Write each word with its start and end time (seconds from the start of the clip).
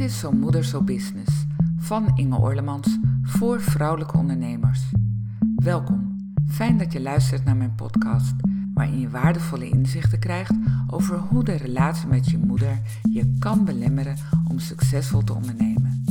Dit 0.00 0.10
is 0.10 0.18
Zo 0.18 0.32
Moeder 0.32 0.64
Zo 0.64 0.82
Business 0.82 1.46
van 1.76 2.12
Inge 2.14 2.36
Orlemans 2.36 2.98
voor 3.22 3.60
vrouwelijke 3.60 4.16
ondernemers. 4.16 4.80
Welkom, 5.56 6.16
fijn 6.48 6.78
dat 6.78 6.92
je 6.92 7.00
luistert 7.00 7.44
naar 7.44 7.56
mijn 7.56 7.74
podcast, 7.74 8.34
waarin 8.74 9.00
je 9.00 9.10
waardevolle 9.10 9.68
inzichten 9.68 10.18
krijgt 10.18 10.54
over 10.86 11.18
hoe 11.18 11.44
de 11.44 11.54
relatie 11.54 12.08
met 12.08 12.30
je 12.30 12.38
moeder 12.38 12.80
je 13.10 13.36
kan 13.38 13.64
belemmeren 13.64 14.16
om 14.48 14.58
succesvol 14.58 15.24
te 15.24 15.34
ondernemen. 15.34 16.04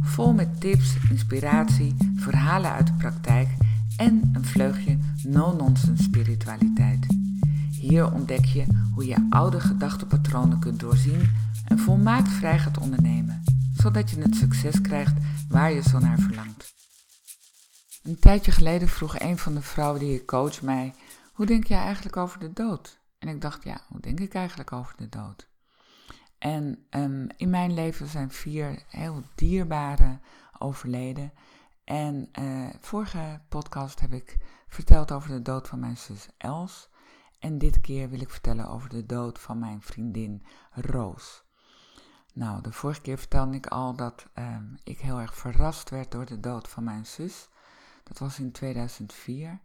Vol 0.00 0.32
met 0.34 0.60
tips, 0.60 0.96
inspiratie, 1.10 1.94
verhalen 2.14 2.70
uit 2.70 2.86
de 2.86 2.92
praktijk 2.92 3.48
en 3.96 4.30
een 4.32 4.44
vleugje 4.44 4.98
no-nonsense 5.22 6.02
spiritualiteit. 6.02 7.06
Hier 7.70 8.12
ontdek 8.12 8.44
je 8.44 8.64
hoe 8.94 9.06
je 9.06 9.26
oude 9.30 9.60
gedachtepatronen 9.60 10.58
kunt 10.58 10.80
doorzien 10.80 11.20
en 11.78 11.84
volmaakt 11.84 12.28
vrij 12.28 12.58
gaat 12.58 12.78
ondernemen, 12.78 13.42
zodat 13.72 14.10
je 14.10 14.20
het 14.20 14.36
succes 14.36 14.80
krijgt 14.80 15.14
waar 15.48 15.72
je 15.72 15.82
zo 15.82 15.98
naar 15.98 16.18
verlangt. 16.18 16.74
Een 18.02 18.18
tijdje 18.18 18.52
geleden 18.52 18.88
vroeg 18.88 19.18
een 19.18 19.38
van 19.38 19.54
de 19.54 19.62
vrouwen 19.62 20.00
die 20.00 20.14
ik 20.14 20.26
coach 20.26 20.62
mij: 20.62 20.94
Hoe 21.32 21.46
denk 21.46 21.66
jij 21.66 21.78
eigenlijk 21.78 22.16
over 22.16 22.40
de 22.40 22.52
dood? 22.52 23.00
En 23.18 23.28
ik 23.28 23.40
dacht: 23.40 23.64
Ja, 23.64 23.80
hoe 23.88 24.00
denk 24.00 24.20
ik 24.20 24.34
eigenlijk 24.34 24.72
over 24.72 24.96
de 24.96 25.08
dood? 25.08 25.48
En 26.38 26.86
um, 26.90 27.26
in 27.36 27.50
mijn 27.50 27.74
leven 27.74 28.06
zijn 28.06 28.30
vier 28.30 28.82
heel 28.88 29.22
dierbare 29.34 30.20
overleden. 30.58 31.32
En 31.84 32.28
uh, 32.40 32.68
vorige 32.80 33.40
podcast 33.48 34.00
heb 34.00 34.12
ik 34.12 34.36
verteld 34.68 35.12
over 35.12 35.30
de 35.30 35.42
dood 35.42 35.68
van 35.68 35.80
mijn 35.80 35.96
zus 35.96 36.28
Els. 36.38 36.88
En 37.38 37.58
dit 37.58 37.80
keer 37.80 38.08
wil 38.08 38.20
ik 38.20 38.30
vertellen 38.30 38.68
over 38.68 38.88
de 38.88 39.06
dood 39.06 39.38
van 39.38 39.58
mijn 39.58 39.82
vriendin 39.82 40.46
Roos. 40.70 41.46
Nou, 42.38 42.62
de 42.62 42.72
vorige 42.72 43.00
keer 43.00 43.18
vertelde 43.18 43.56
ik 43.56 43.66
al 43.66 43.94
dat 43.94 44.26
uh, 44.38 44.56
ik 44.84 45.00
heel 45.00 45.20
erg 45.20 45.36
verrast 45.36 45.90
werd 45.90 46.10
door 46.10 46.24
de 46.24 46.40
dood 46.40 46.68
van 46.68 46.84
mijn 46.84 47.06
zus. 47.06 47.48
Dat 48.02 48.18
was 48.18 48.38
in 48.38 48.52
2004. 48.52 49.60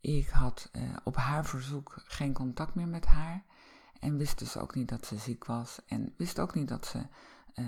Ik 0.00 0.28
had 0.28 0.68
uh, 0.72 0.96
op 1.04 1.16
haar 1.16 1.44
verzoek 1.44 2.02
geen 2.04 2.32
contact 2.32 2.74
meer 2.74 2.88
met 2.88 3.06
haar. 3.06 3.44
En 4.00 4.16
wist 4.16 4.38
dus 4.38 4.56
ook 4.56 4.74
niet 4.74 4.88
dat 4.88 5.06
ze 5.06 5.16
ziek 5.16 5.44
was. 5.44 5.80
En 5.86 6.14
wist 6.16 6.38
ook 6.38 6.54
niet 6.54 6.68
dat 6.68 6.86
ze 6.86 7.06
uh, 7.54 7.66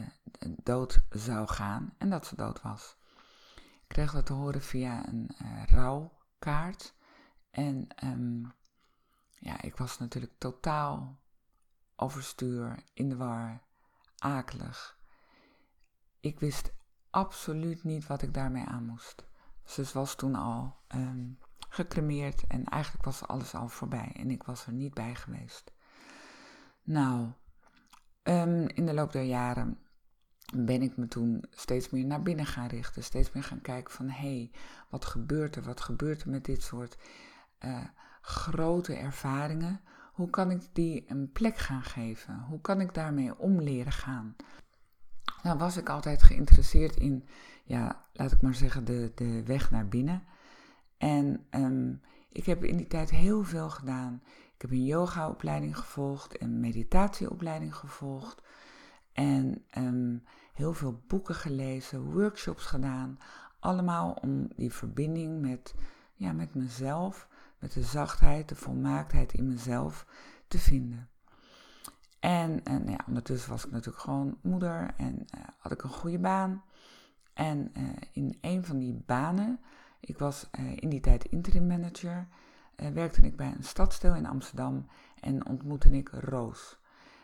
dood 0.62 1.02
zou 1.10 1.48
gaan 1.48 1.94
en 1.98 2.10
dat 2.10 2.26
ze 2.26 2.36
dood 2.36 2.62
was. 2.62 2.96
Ik 3.56 3.88
kreeg 3.88 4.12
dat 4.12 4.26
te 4.26 4.32
horen 4.32 4.62
via 4.62 5.08
een 5.08 5.30
rouwkaart. 5.66 6.94
En 7.50 7.88
um, 8.04 8.52
ja, 9.38 9.62
ik 9.62 9.76
was 9.76 9.98
natuurlijk 9.98 10.32
totaal 10.38 11.18
overstuur, 11.96 12.82
in 12.92 13.08
de 13.08 13.16
war, 13.16 13.60
akelig. 14.20 14.98
Ik 16.20 16.40
wist 16.40 16.72
absoluut 17.10 17.84
niet 17.84 18.06
wat 18.06 18.22
ik 18.22 18.34
daarmee 18.34 18.64
aan 18.64 18.84
moest. 18.84 19.24
Ze 19.64 19.90
was 19.92 20.14
toen 20.14 20.34
al 20.34 20.76
um, 20.94 21.38
gecremeerd 21.68 22.46
en 22.46 22.64
eigenlijk 22.64 23.04
was 23.04 23.26
alles 23.26 23.54
al 23.54 23.68
voorbij 23.68 24.12
en 24.16 24.30
ik 24.30 24.42
was 24.42 24.66
er 24.66 24.72
niet 24.72 24.94
bij 24.94 25.14
geweest. 25.14 25.72
Nou, 26.82 27.32
um, 28.22 28.68
in 28.68 28.86
de 28.86 28.94
loop 28.94 29.12
der 29.12 29.22
jaren 29.22 29.78
ben 30.54 30.82
ik 30.82 30.96
me 30.96 31.08
toen 31.08 31.44
steeds 31.50 31.90
meer 31.90 32.04
naar 32.04 32.22
binnen 32.22 32.46
gaan 32.46 32.66
richten. 32.66 33.04
Steeds 33.04 33.32
meer 33.32 33.44
gaan 33.44 33.60
kijken 33.60 33.94
van, 33.94 34.08
hé, 34.08 34.36
hey, 34.36 34.50
wat 34.88 35.04
gebeurt 35.04 35.56
er? 35.56 35.62
Wat 35.62 35.80
gebeurt 35.80 36.22
er 36.22 36.30
met 36.30 36.44
dit 36.44 36.62
soort 36.62 36.98
uh, 37.60 37.84
grote 38.20 38.94
ervaringen? 38.94 39.80
Hoe 40.20 40.30
kan 40.30 40.50
ik 40.50 40.62
die 40.72 41.04
een 41.08 41.32
plek 41.32 41.58
gaan 41.58 41.82
geven? 41.82 42.44
Hoe 42.48 42.60
kan 42.60 42.80
ik 42.80 42.94
daarmee 42.94 43.38
om 43.38 43.60
leren 43.60 43.92
gaan? 43.92 44.36
Nou 45.42 45.58
was 45.58 45.76
ik 45.76 45.88
altijd 45.88 46.22
geïnteresseerd 46.22 46.96
in, 46.96 47.24
ja, 47.64 48.04
laat 48.12 48.32
ik 48.32 48.42
maar 48.42 48.54
zeggen, 48.54 48.84
de, 48.84 49.12
de 49.14 49.42
weg 49.42 49.70
naar 49.70 49.88
binnen. 49.88 50.22
En 50.98 51.46
um, 51.50 52.00
ik 52.32 52.46
heb 52.46 52.64
in 52.64 52.76
die 52.76 52.86
tijd 52.86 53.10
heel 53.10 53.42
veel 53.42 53.70
gedaan. 53.70 54.22
Ik 54.54 54.60
heb 54.60 54.70
een 54.70 54.84
yogaopleiding 54.84 55.76
gevolgd, 55.78 56.42
een 56.42 56.60
meditatieopleiding 56.60 57.74
gevolgd. 57.74 58.42
En 59.12 59.64
um, 59.78 60.24
heel 60.52 60.72
veel 60.72 61.02
boeken 61.06 61.34
gelezen, 61.34 62.12
workshops 62.12 62.64
gedaan. 62.64 63.18
Allemaal 63.60 64.12
om 64.12 64.48
die 64.56 64.72
verbinding 64.72 65.40
met, 65.40 65.74
ja, 66.14 66.32
met 66.32 66.54
mezelf 66.54 67.28
met 67.60 67.72
de 67.72 67.82
zachtheid, 67.82 68.48
de 68.48 68.54
volmaaktheid 68.54 69.32
in 69.32 69.48
mezelf 69.48 70.06
te 70.48 70.58
vinden. 70.58 71.08
En, 72.20 72.64
en 72.64 72.88
ja, 72.88 72.98
ondertussen 73.06 73.50
was 73.50 73.64
ik 73.64 73.70
natuurlijk 73.70 74.02
gewoon 74.02 74.38
moeder 74.42 74.94
en 74.96 75.14
uh, 75.14 75.40
had 75.58 75.72
ik 75.72 75.82
een 75.82 75.90
goede 75.90 76.18
baan. 76.18 76.64
En 77.34 77.70
uh, 77.76 77.88
in 78.12 78.38
een 78.40 78.64
van 78.64 78.78
die 78.78 79.02
banen, 79.06 79.60
ik 80.00 80.18
was 80.18 80.48
uh, 80.60 80.76
in 80.76 80.88
die 80.88 81.00
tijd 81.00 81.24
interim 81.24 81.66
manager, 81.66 82.28
werkte 82.92 83.20
ik 83.20 83.36
bij 83.36 83.52
een 83.56 83.64
stadsdeel 83.64 84.14
in 84.14 84.26
Amsterdam 84.26 84.86
en 85.20 85.46
ontmoette 85.46 85.90
ik 85.90 86.08
Roos. 86.08 86.78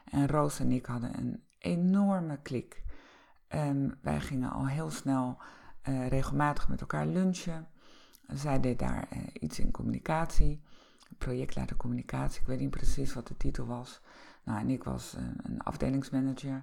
En 0.04 0.28
Roos 0.28 0.60
en 0.60 0.72
ik 0.72 0.86
hadden 0.86 1.18
een 1.18 1.42
enorme 1.58 2.38
klik. 2.42 2.82
Um, 3.48 3.94
wij 4.02 4.20
gingen 4.20 4.50
al 4.50 4.66
heel 4.66 4.90
snel 4.90 5.38
regelmatig 6.08 6.68
met 6.68 6.80
elkaar 6.80 7.06
lunchen. 7.06 7.68
Zij 8.26 8.60
deed 8.60 8.78
daar 8.78 9.08
uh, 9.12 9.18
iets 9.32 9.58
in 9.58 9.70
communicatie, 9.70 10.60
projectleider 11.18 11.76
communicatie, 11.76 12.40
ik 12.40 12.46
weet 12.46 12.60
niet 12.60 12.70
precies 12.70 13.14
wat 13.14 13.26
de 13.26 13.36
titel 13.36 13.66
was. 13.66 14.00
Nou, 14.44 14.60
en 14.60 14.70
ik 14.70 14.84
was 14.84 15.14
uh, 15.14 15.24
een 15.42 15.60
afdelingsmanager. 15.60 16.62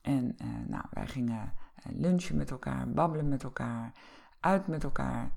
En 0.00 0.36
uh, 0.42 0.48
nou, 0.66 0.84
wij 0.90 1.06
gingen 1.06 1.52
lunchen 1.82 2.36
met 2.36 2.50
elkaar, 2.50 2.90
babbelen 2.90 3.28
met 3.28 3.42
elkaar, 3.42 3.92
uit 4.40 4.66
met 4.66 4.84
elkaar. 4.84 5.30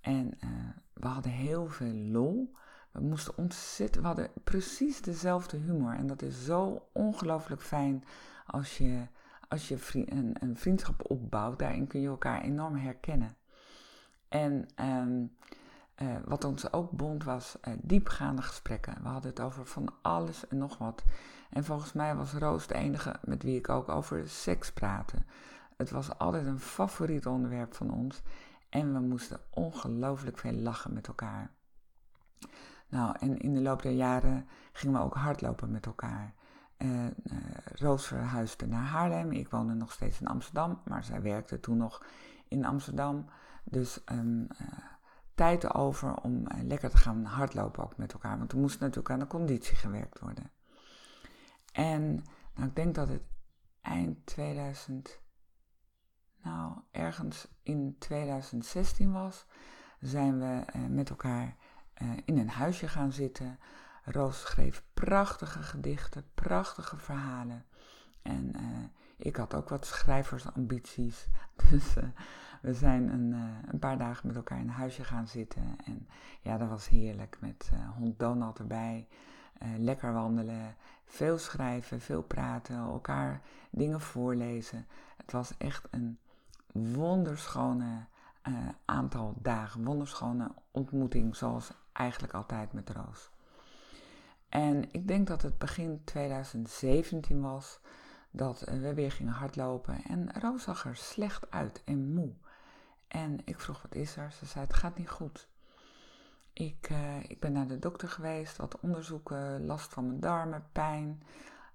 En 0.00 0.38
we 0.92 1.06
hadden 1.06 1.32
heel 1.32 1.66
veel 1.66 1.92
lol. 1.92 2.54
We 2.90 3.00
moesten 3.00 3.36
ontzettend, 3.36 4.00
we 4.00 4.06
hadden 4.06 4.30
precies 4.44 5.00
dezelfde 5.00 5.56
humor. 5.56 5.94
En 5.94 6.06
dat 6.06 6.22
is 6.22 6.44
zo 6.44 6.88
ongelooflijk 6.92 7.62
fijn 7.62 8.04
als 8.46 8.78
je, 8.78 9.06
als 9.48 9.68
je 9.68 9.78
een, 9.92 10.36
een 10.40 10.56
vriendschap 10.56 11.10
opbouwt. 11.10 11.58
Daarin 11.58 11.86
kun 11.86 12.00
je 12.00 12.08
elkaar 12.08 12.42
enorm 12.42 12.76
herkennen. 12.76 13.36
En 14.32 14.66
um, 14.80 15.36
uh, 16.02 16.16
wat 16.24 16.44
ons 16.44 16.72
ook 16.72 16.90
bond 16.90 17.24
was 17.24 17.56
uh, 17.68 17.74
diepgaande 17.80 18.42
gesprekken. 18.42 19.02
We 19.02 19.08
hadden 19.08 19.30
het 19.30 19.40
over 19.40 19.66
van 19.66 19.92
alles 20.02 20.48
en 20.48 20.58
nog 20.58 20.78
wat. 20.78 21.04
En 21.50 21.64
volgens 21.64 21.92
mij 21.92 22.14
was 22.14 22.32
Roos 22.32 22.66
de 22.66 22.74
enige 22.74 23.14
met 23.24 23.42
wie 23.42 23.56
ik 23.56 23.68
ook 23.68 23.88
over 23.88 24.28
seks 24.28 24.72
praatte. 24.72 25.16
Het 25.76 25.90
was 25.90 26.18
altijd 26.18 26.46
een 26.46 26.60
favoriet 26.60 27.26
onderwerp 27.26 27.74
van 27.74 27.90
ons. 27.90 28.22
En 28.68 28.92
we 28.92 28.98
moesten 28.98 29.40
ongelooflijk 29.50 30.38
veel 30.38 30.52
lachen 30.52 30.92
met 30.92 31.06
elkaar. 31.06 31.50
Nou, 32.88 33.16
en 33.20 33.38
in 33.38 33.54
de 33.54 33.60
loop 33.60 33.82
der 33.82 33.92
jaren 33.92 34.48
gingen 34.72 34.98
we 34.98 35.04
ook 35.04 35.14
hardlopen 35.14 35.70
met 35.70 35.86
elkaar. 35.86 36.34
Uh, 36.78 37.06
Roos 37.74 38.06
verhuisde 38.06 38.66
naar 38.66 38.84
Haarlem. 38.84 39.32
Ik 39.32 39.48
woonde 39.48 39.74
nog 39.74 39.92
steeds 39.92 40.20
in 40.20 40.26
Amsterdam, 40.26 40.80
maar 40.84 41.04
zij 41.04 41.22
werkte 41.22 41.60
toen 41.60 41.76
nog 41.76 42.04
in 42.48 42.64
Amsterdam. 42.64 43.24
Dus 43.64 44.00
um, 44.12 44.40
uh, 44.42 44.68
tijd 45.34 45.74
over 45.74 46.14
om 46.14 46.34
uh, 46.34 46.62
lekker 46.62 46.90
te 46.90 46.96
gaan 46.96 47.24
hardlopen 47.24 47.84
ook 47.84 47.96
met 47.96 48.12
elkaar. 48.12 48.38
Want 48.38 48.52
er 48.52 48.58
moest 48.58 48.80
natuurlijk 48.80 49.10
aan 49.10 49.18
de 49.18 49.26
conditie 49.26 49.76
gewerkt 49.76 50.18
worden. 50.18 50.50
En 51.72 52.24
nou, 52.54 52.68
ik 52.68 52.76
denk 52.76 52.94
dat 52.94 53.08
het 53.08 53.22
eind 53.80 54.26
2000, 54.26 55.20
nou 56.42 56.74
ergens 56.90 57.48
in 57.62 57.96
2016 57.98 59.12
was, 59.12 59.46
zijn 60.00 60.38
we 60.38 60.64
uh, 60.76 60.86
met 60.88 61.10
elkaar 61.10 61.56
in 62.24 62.38
een 62.38 62.48
huisje 62.48 62.88
gaan 62.88 63.12
zitten. 63.12 63.58
Roos 64.04 64.40
schreef 64.40 64.84
prachtige 64.94 65.62
gedichten, 65.62 66.24
prachtige 66.34 66.96
verhalen. 66.96 67.66
En 68.22 68.52
ik 69.16 69.36
had 69.36 69.54
ook 69.54 69.68
wat 69.68 69.86
schrijversambities. 69.86 71.28
Dus 71.70 71.94
we 72.62 72.74
zijn 72.74 73.08
een, 73.08 73.32
uh, 73.32 73.42
een, 73.66 73.78
paar 73.78 73.98
dagen 73.98 74.26
met 74.26 74.36
elkaar 74.36 74.58
in 74.58 74.68
een 74.68 74.74
huisje 74.74 75.04
gaan 75.04 75.26
zitten. 75.26 75.76
En 75.84 76.08
ja, 76.40 76.58
dat 76.58 76.68
was 76.68 76.88
heerlijk. 76.88 77.36
Met 77.40 77.70
uh, 77.72 77.90
hond 77.96 78.18
Donald 78.18 78.58
erbij. 78.58 79.08
Uh, 79.62 79.68
lekker 79.78 80.12
wandelen. 80.12 80.76
Veel 81.04 81.38
schrijven, 81.38 82.00
veel 82.00 82.22
praten. 82.22 82.76
Elkaar 82.76 83.40
dingen 83.70 84.00
voorlezen. 84.00 84.86
Het 85.16 85.32
was 85.32 85.56
echt 85.58 85.88
een 85.90 86.18
wonderschone 86.72 88.04
aantal 88.84 89.34
dagen. 89.38 89.84
Wonderschone 89.84 90.52
ontmoeting. 90.70 91.36
Zoals 91.36 91.70
eigenlijk 91.92 92.34
altijd 92.34 92.72
met 92.72 92.90
Roos. 92.90 93.30
En 94.48 94.92
ik 94.92 95.08
denk 95.08 95.26
dat 95.26 95.42
het 95.42 95.58
begin 95.58 96.00
2017 96.04 97.40
was 97.40 97.80
dat 98.30 98.60
we 98.60 98.94
weer 98.94 99.12
gingen 99.12 99.32
hardlopen. 99.32 100.04
En 100.04 100.32
Roos 100.40 100.62
zag 100.62 100.84
er 100.84 100.96
slecht 100.96 101.50
uit 101.50 101.82
en 101.84 102.12
moe. 102.12 102.32
En 103.12 103.40
ik 103.44 103.60
vroeg, 103.60 103.82
wat 103.82 103.94
is 103.94 104.16
er? 104.16 104.32
Ze 104.32 104.46
zei, 104.46 104.64
het 104.64 104.74
gaat 104.74 104.98
niet 104.98 105.10
goed. 105.10 105.48
Ik, 106.52 106.90
uh, 106.90 107.22
ik 107.30 107.40
ben 107.40 107.52
naar 107.52 107.66
de 107.66 107.78
dokter 107.78 108.08
geweest, 108.08 108.56
wat 108.56 108.80
onderzoeken, 108.80 109.66
last 109.66 109.92
van 109.92 110.06
mijn 110.06 110.20
darmen, 110.20 110.68
pijn. 110.72 111.22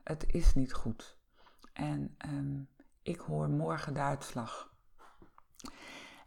Het 0.04 0.26
is 0.34 0.54
niet 0.54 0.74
goed. 0.74 1.18
En 1.74 2.16
um, 2.26 2.68
ik 3.02 3.20
hoor 3.20 3.50
morgen 3.50 3.94
de 3.94 4.00
uitslag. 4.00 4.74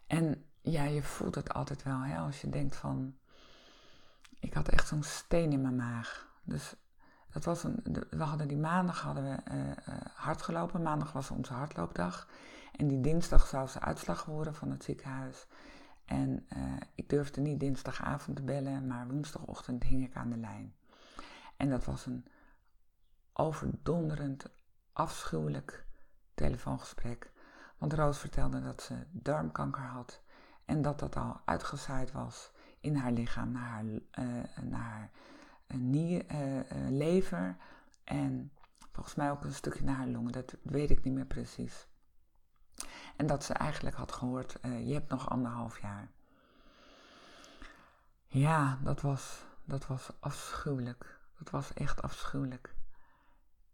En 0.07 0.45
ja, 0.61 0.85
je 0.85 1.03
voelt 1.03 1.35
het 1.35 1.53
altijd 1.53 1.83
wel, 1.83 2.01
hè, 2.01 2.19
als 2.19 2.41
je 2.41 2.49
denkt 2.49 2.77
van, 2.77 3.17
ik 4.41 4.55
had 4.55 4.69
echt 4.69 4.87
zo'n 4.89 5.03
steen 5.03 5.53
in 5.53 5.61
mijn 5.61 5.77
maag. 5.77 6.29
Dus 6.43 6.75
dat 7.31 7.45
was 7.45 7.65
een, 7.65 8.07
we 8.11 8.23
hadden 8.23 8.49
die 8.49 8.59
maandag 8.59 9.01
hadden 9.01 9.25
we 9.25 9.53
uh, 9.53 9.95
hard 10.15 10.43
gelopen. 10.43 10.83
Maandag 10.83 11.13
was 11.13 11.31
onze 11.31 11.53
hardloopdag. 11.53 12.29
En 12.81 12.89
die 12.89 13.01
dinsdag 13.01 13.47
zou 13.47 13.69
ze 13.69 13.81
uitslag 13.81 14.25
horen 14.25 14.55
van 14.55 14.71
het 14.71 14.85
ziekenhuis. 14.85 15.47
En 16.05 16.47
uh, 16.57 16.77
ik 16.95 17.09
durfde 17.09 17.41
niet 17.41 17.61
dinsdagavond 17.61 18.37
te 18.37 18.43
bellen, 18.43 18.87
maar 18.87 19.09
woensdagochtend 19.09 19.85
hing 19.85 20.05
ik 20.05 20.17
aan 20.17 20.31
de 20.31 20.37
lijn. 20.37 20.75
En 21.57 21.71
dat 21.71 21.85
was 21.85 22.07
een 22.07 22.27
overdonderend, 23.33 24.47
afschuwelijk 24.93 25.87
telefoongesprek. 26.35 27.33
Want 27.79 27.93
Roos 27.93 28.19
vertelde 28.19 28.63
dat 28.63 28.83
ze 28.83 28.95
darmkanker 29.11 29.85
had 29.85 30.23
en 30.65 30.83
dat 30.83 30.99
dat 30.99 31.17
al 31.17 31.41
uitgezaaid 31.45 32.13
was 32.13 32.51
in 32.81 32.97
haar 32.97 33.13
lichaam, 33.13 33.53
naar 33.53 33.69
haar, 33.69 33.85
uh, 33.85 34.03
naar 34.63 34.81
haar 34.81 35.11
nier, 35.79 36.25
uh, 36.33 36.61
lever 36.89 37.57
en 38.05 38.53
volgens 38.93 39.15
mij 39.15 39.31
ook 39.31 39.45
een 39.45 39.55
stukje 39.55 39.85
naar 39.85 39.97
haar 39.97 40.09
longen. 40.09 40.33
Dat 40.33 40.57
weet 40.63 40.91
ik 40.91 41.05
niet 41.05 41.15
meer 41.15 41.27
precies. 41.27 41.89
En 43.21 43.27
dat 43.27 43.45
ze 43.45 43.53
eigenlijk 43.53 43.97
had 43.97 44.13
gehoord, 44.13 44.59
uh, 44.63 44.87
je 44.87 44.93
hebt 44.93 45.09
nog 45.09 45.31
anderhalf 45.31 45.81
jaar. 45.81 46.11
Ja, 48.27 48.79
dat 48.83 49.01
was, 49.01 49.45
dat 49.65 49.87
was 49.87 50.11
afschuwelijk. 50.21 51.21
Dat 51.39 51.51
was 51.51 51.73
echt 51.73 52.03
afschuwelijk. 52.03 52.75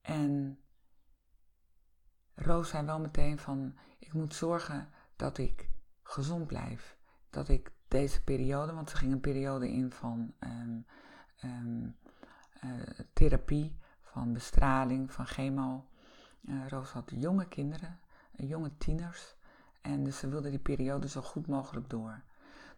En 0.00 0.58
Roos 2.34 2.68
zei 2.68 2.86
wel 2.86 3.00
meteen 3.00 3.38
van, 3.38 3.78
ik 3.98 4.12
moet 4.12 4.34
zorgen 4.34 4.88
dat 5.16 5.38
ik 5.38 5.70
gezond 6.02 6.46
blijf. 6.46 6.96
Dat 7.30 7.48
ik 7.48 7.72
deze 7.88 8.22
periode, 8.24 8.72
want 8.72 8.90
ze 8.90 8.96
ging 8.96 9.12
een 9.12 9.20
periode 9.20 9.72
in 9.72 9.92
van 9.92 10.34
um, 10.40 10.86
um, 11.44 11.96
uh, 12.64 13.00
therapie, 13.12 13.78
van 14.00 14.32
bestraling, 14.32 15.12
van 15.12 15.26
chemo. 15.26 15.88
Uh, 16.42 16.68
Roos 16.68 16.90
had 16.90 17.12
jonge 17.14 17.48
kinderen, 17.48 18.00
jonge 18.32 18.76
tieners. 18.76 19.35
En 19.86 20.04
dus 20.04 20.18
ze 20.18 20.28
wilde 20.28 20.50
die 20.50 20.58
periode 20.58 21.08
zo 21.08 21.20
goed 21.20 21.46
mogelijk 21.46 21.90
door. 21.90 22.22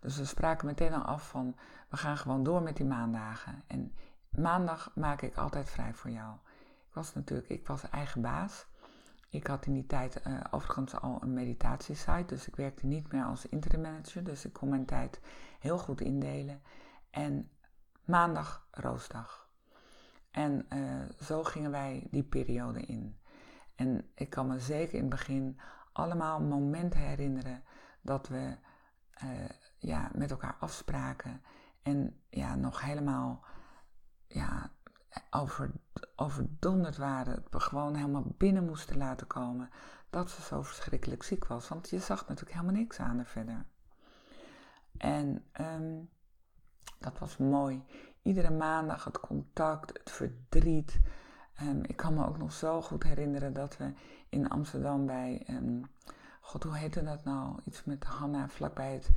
Dus 0.00 0.16
we 0.16 0.24
spraken 0.24 0.66
meteen 0.66 0.92
al 0.92 1.02
af 1.02 1.28
van, 1.28 1.56
we 1.88 1.96
gaan 1.96 2.16
gewoon 2.16 2.42
door 2.42 2.62
met 2.62 2.76
die 2.76 2.86
maandagen. 2.86 3.62
En 3.66 3.94
maandag 4.30 4.90
maak 4.94 5.22
ik 5.22 5.36
altijd 5.36 5.70
vrij 5.70 5.94
voor 5.94 6.10
jou. 6.10 6.34
Ik 6.88 6.94
was 6.94 7.14
natuurlijk, 7.14 7.48
ik 7.48 7.66
was 7.66 7.90
eigen 7.90 8.20
baas. 8.20 8.66
Ik 9.30 9.46
had 9.46 9.66
in 9.66 9.72
die 9.72 9.86
tijd 9.86 10.20
uh, 10.26 10.40
overigens 10.50 10.94
al 10.94 11.22
een 11.22 11.32
meditatiesite, 11.32 12.24
dus 12.26 12.48
ik 12.48 12.56
werkte 12.56 12.86
niet 12.86 13.12
meer 13.12 13.24
als 13.24 13.46
interim 13.46 13.80
manager. 13.80 14.24
Dus 14.24 14.44
ik 14.44 14.52
kon 14.52 14.68
mijn 14.68 14.86
tijd 14.86 15.20
heel 15.58 15.78
goed 15.78 16.00
indelen. 16.00 16.62
En 17.10 17.50
maandag 18.04 18.66
roosdag. 18.70 19.48
En 20.30 20.66
uh, 20.72 21.02
zo 21.20 21.44
gingen 21.44 21.70
wij 21.70 22.06
die 22.10 22.24
periode 22.24 22.80
in. 22.80 23.18
En 23.74 24.10
ik 24.14 24.30
kan 24.30 24.46
me 24.46 24.60
zeker 24.60 24.94
in 24.94 25.00
het 25.00 25.10
begin 25.10 25.58
allemaal 25.98 26.40
momenten 26.40 27.00
herinneren 27.00 27.62
dat 28.00 28.28
we 28.28 28.56
uh, 29.24 29.48
ja, 29.78 30.10
met 30.14 30.30
elkaar 30.30 30.56
afspraken 30.60 31.42
en 31.82 32.20
ja, 32.28 32.54
nog 32.54 32.80
helemaal 32.80 33.44
ja, 34.26 34.70
over, 35.30 35.70
overdonderd 36.16 36.96
waren. 36.96 37.44
Gewoon 37.50 37.94
helemaal 37.94 38.34
binnen 38.36 38.64
moesten 38.64 38.96
laten 38.96 39.26
komen 39.26 39.70
dat 40.10 40.30
ze 40.30 40.42
zo 40.42 40.62
verschrikkelijk 40.62 41.22
ziek 41.22 41.46
was. 41.46 41.68
Want 41.68 41.90
je 41.90 41.98
zag 41.98 42.28
natuurlijk 42.28 42.56
helemaal 42.56 42.80
niks 42.80 42.98
aan 42.98 43.16
haar 43.16 43.26
verder. 43.26 43.66
En 44.98 45.44
um, 45.60 46.10
dat 46.98 47.18
was 47.18 47.36
mooi. 47.36 47.84
Iedere 48.22 48.50
maandag 48.50 49.04
het 49.04 49.20
contact, 49.20 49.98
het 49.98 50.10
verdriet. 50.10 51.00
Um, 51.62 51.82
ik 51.86 51.96
kan 51.96 52.14
me 52.14 52.26
ook 52.26 52.38
nog 52.38 52.52
zo 52.52 52.82
goed 52.82 53.02
herinneren 53.02 53.52
dat 53.52 53.76
we 53.76 53.92
in 54.28 54.48
Amsterdam 54.48 55.06
bij, 55.06 55.46
um, 55.50 55.84
god 56.40 56.62
hoe 56.62 56.76
heette 56.76 57.02
dat 57.02 57.24
nou? 57.24 57.60
Iets 57.64 57.84
met 57.84 58.04
Hanna 58.04 58.48
vlakbij 58.48 58.92
het, 58.92 59.10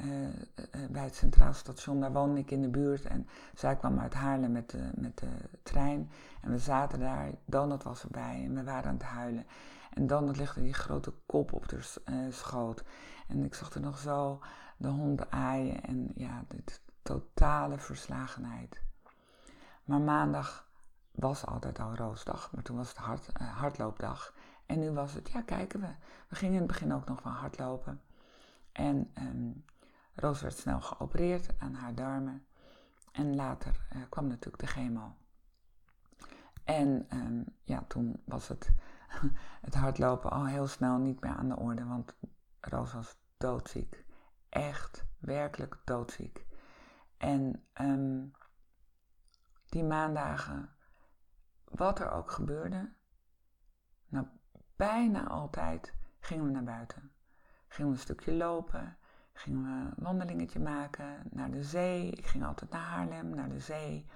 uh, 0.00 0.26
uh, 0.26 0.90
bij 0.90 1.04
het 1.04 1.14
Centraal 1.14 1.52
Station. 1.52 2.00
Daar 2.00 2.12
woonde 2.12 2.40
ik 2.40 2.50
in 2.50 2.62
de 2.62 2.68
buurt 2.68 3.04
en 3.04 3.28
zij 3.54 3.76
kwam 3.76 3.98
uit 3.98 4.14
Haarlem 4.14 4.52
met 4.52 4.70
de, 4.70 4.90
met 4.94 5.18
de 5.18 5.28
trein. 5.62 6.10
En 6.40 6.50
we 6.50 6.58
zaten 6.58 7.00
daar, 7.00 7.30
Donald 7.44 7.82
was 7.82 8.02
erbij 8.02 8.42
en 8.44 8.54
we 8.54 8.64
waren 8.64 8.88
aan 8.88 8.94
het 8.94 9.02
huilen. 9.02 9.46
En 9.94 10.06
Donald 10.06 10.36
legde 10.36 10.62
die 10.62 10.74
grote 10.74 11.12
kop 11.26 11.52
op 11.52 11.68
de 11.68 11.80
schoot. 12.30 12.84
En 13.28 13.44
ik 13.44 13.54
zag 13.54 13.74
er 13.74 13.80
nog 13.80 13.98
zo 13.98 14.40
de 14.76 14.88
hond 14.88 15.30
aaien 15.30 15.82
en 15.82 16.10
ja, 16.14 16.44
dit 16.48 16.80
totale 17.02 17.78
verslagenheid. 17.78 18.82
Maar 19.84 20.00
maandag 20.00 20.69
was 21.10 21.46
altijd 21.46 21.78
al 21.78 21.94
roosdag, 21.94 22.52
maar 22.52 22.62
toen 22.62 22.76
was 22.76 22.88
het 22.88 22.96
hard, 22.96 23.28
uh, 23.40 23.56
hardloopdag. 23.56 24.34
En 24.66 24.78
nu 24.78 24.90
was 24.90 25.14
het, 25.14 25.30
ja, 25.30 25.42
kijken 25.42 25.80
we. 25.80 25.94
We 26.28 26.36
gingen 26.36 26.54
in 26.54 26.60
het 26.60 26.68
begin 26.68 26.92
ook 26.92 27.06
nog 27.06 27.20
van 27.20 27.32
hardlopen. 27.32 28.00
En 28.72 29.10
um, 29.18 29.64
Roos 30.14 30.40
werd 30.40 30.56
snel 30.56 30.80
geopereerd 30.80 31.58
aan 31.58 31.74
haar 31.74 31.94
darmen. 31.94 32.46
En 33.12 33.34
later 33.34 33.86
uh, 33.96 34.02
kwam 34.08 34.26
natuurlijk 34.26 34.62
de 34.62 34.66
chemo. 34.66 35.14
En 36.64 37.06
um, 37.12 37.44
ja, 37.62 37.84
toen 37.88 38.22
was 38.24 38.48
het, 38.48 38.72
het 39.66 39.74
hardlopen 39.74 40.30
al 40.30 40.46
heel 40.46 40.66
snel 40.66 40.98
niet 40.98 41.20
meer 41.20 41.34
aan 41.34 41.48
de 41.48 41.56
orde, 41.56 41.84
want 41.84 42.14
Roos 42.60 42.92
was 42.92 43.16
doodziek. 43.36 44.04
Echt, 44.48 45.04
werkelijk 45.18 45.78
doodziek. 45.84 46.46
En 47.16 47.64
um, 47.80 48.32
die 49.66 49.84
maandagen, 49.84 50.70
wat 51.70 51.98
er 51.98 52.10
ook 52.10 52.30
gebeurde, 52.30 52.92
nou 54.08 54.26
bijna 54.76 55.28
altijd 55.28 55.94
gingen 56.20 56.44
we 56.44 56.50
naar 56.50 56.64
buiten. 56.64 57.10
Gingen 57.68 57.90
we 57.90 57.96
een 57.96 58.02
stukje 58.02 58.32
lopen, 58.32 58.96
gingen 59.32 59.62
we 59.62 59.68
een 59.68 60.04
wandelingetje 60.04 60.60
maken 60.60 61.22
naar 61.30 61.50
de 61.50 61.62
zee. 61.62 62.10
Ik 62.10 62.26
ging 62.26 62.44
altijd 62.44 62.70
naar 62.70 62.80
Haarlem, 62.80 63.34
naar 63.34 63.48
de 63.48 63.60
zee. 63.60 64.06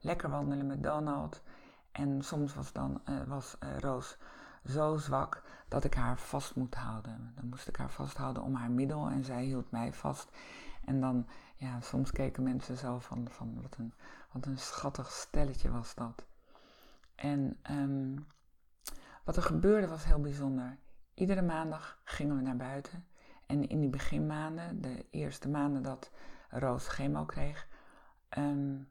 Lekker 0.00 0.30
wandelen 0.30 0.66
met 0.66 0.82
Donald. 0.82 1.42
En 1.92 2.22
soms 2.22 2.54
was, 2.54 2.72
dan, 2.72 3.00
uh, 3.08 3.22
was 3.22 3.56
uh, 3.62 3.78
Roos 3.78 4.18
zo 4.64 4.96
zwak 4.96 5.42
dat 5.68 5.84
ik 5.84 5.94
haar 5.94 6.18
vast 6.18 6.54
moet 6.54 6.74
houden. 6.74 7.32
Dan 7.34 7.48
moest 7.48 7.68
ik 7.68 7.76
haar 7.76 7.90
vasthouden 7.90 8.42
om 8.42 8.54
haar 8.54 8.70
middel 8.70 9.08
en 9.08 9.24
zij 9.24 9.44
hield 9.44 9.70
mij 9.70 9.92
vast. 9.92 10.30
En 10.84 11.00
dan, 11.00 11.26
ja, 11.56 11.80
soms 11.80 12.10
keken 12.10 12.42
mensen 12.42 12.76
zo 12.76 12.98
van, 12.98 13.28
van 13.30 13.62
wat, 13.62 13.76
een, 13.78 13.94
wat 14.32 14.46
een 14.46 14.58
schattig 14.58 15.10
stelletje 15.12 15.70
was 15.70 15.94
dat. 15.94 16.26
En 17.16 17.60
um, 17.70 18.26
wat 19.24 19.36
er 19.36 19.42
gebeurde 19.42 19.86
was 19.88 20.04
heel 20.04 20.20
bijzonder. 20.20 20.78
Iedere 21.14 21.42
maandag 21.42 22.00
gingen 22.04 22.36
we 22.36 22.42
naar 22.42 22.56
buiten. 22.56 23.06
En 23.46 23.68
in 23.68 23.80
die 23.80 23.90
beginmaanden, 23.90 24.80
de 24.80 25.06
eerste 25.10 25.48
maanden 25.48 25.82
dat 25.82 26.10
Roos 26.48 26.88
chemo 26.88 27.24
kreeg, 27.24 27.68
um, 28.38 28.88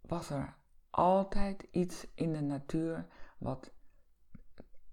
was 0.00 0.30
er 0.30 0.54
altijd 0.90 1.66
iets 1.70 2.06
in 2.14 2.32
de 2.32 2.40
natuur 2.40 3.06
wat 3.38 3.72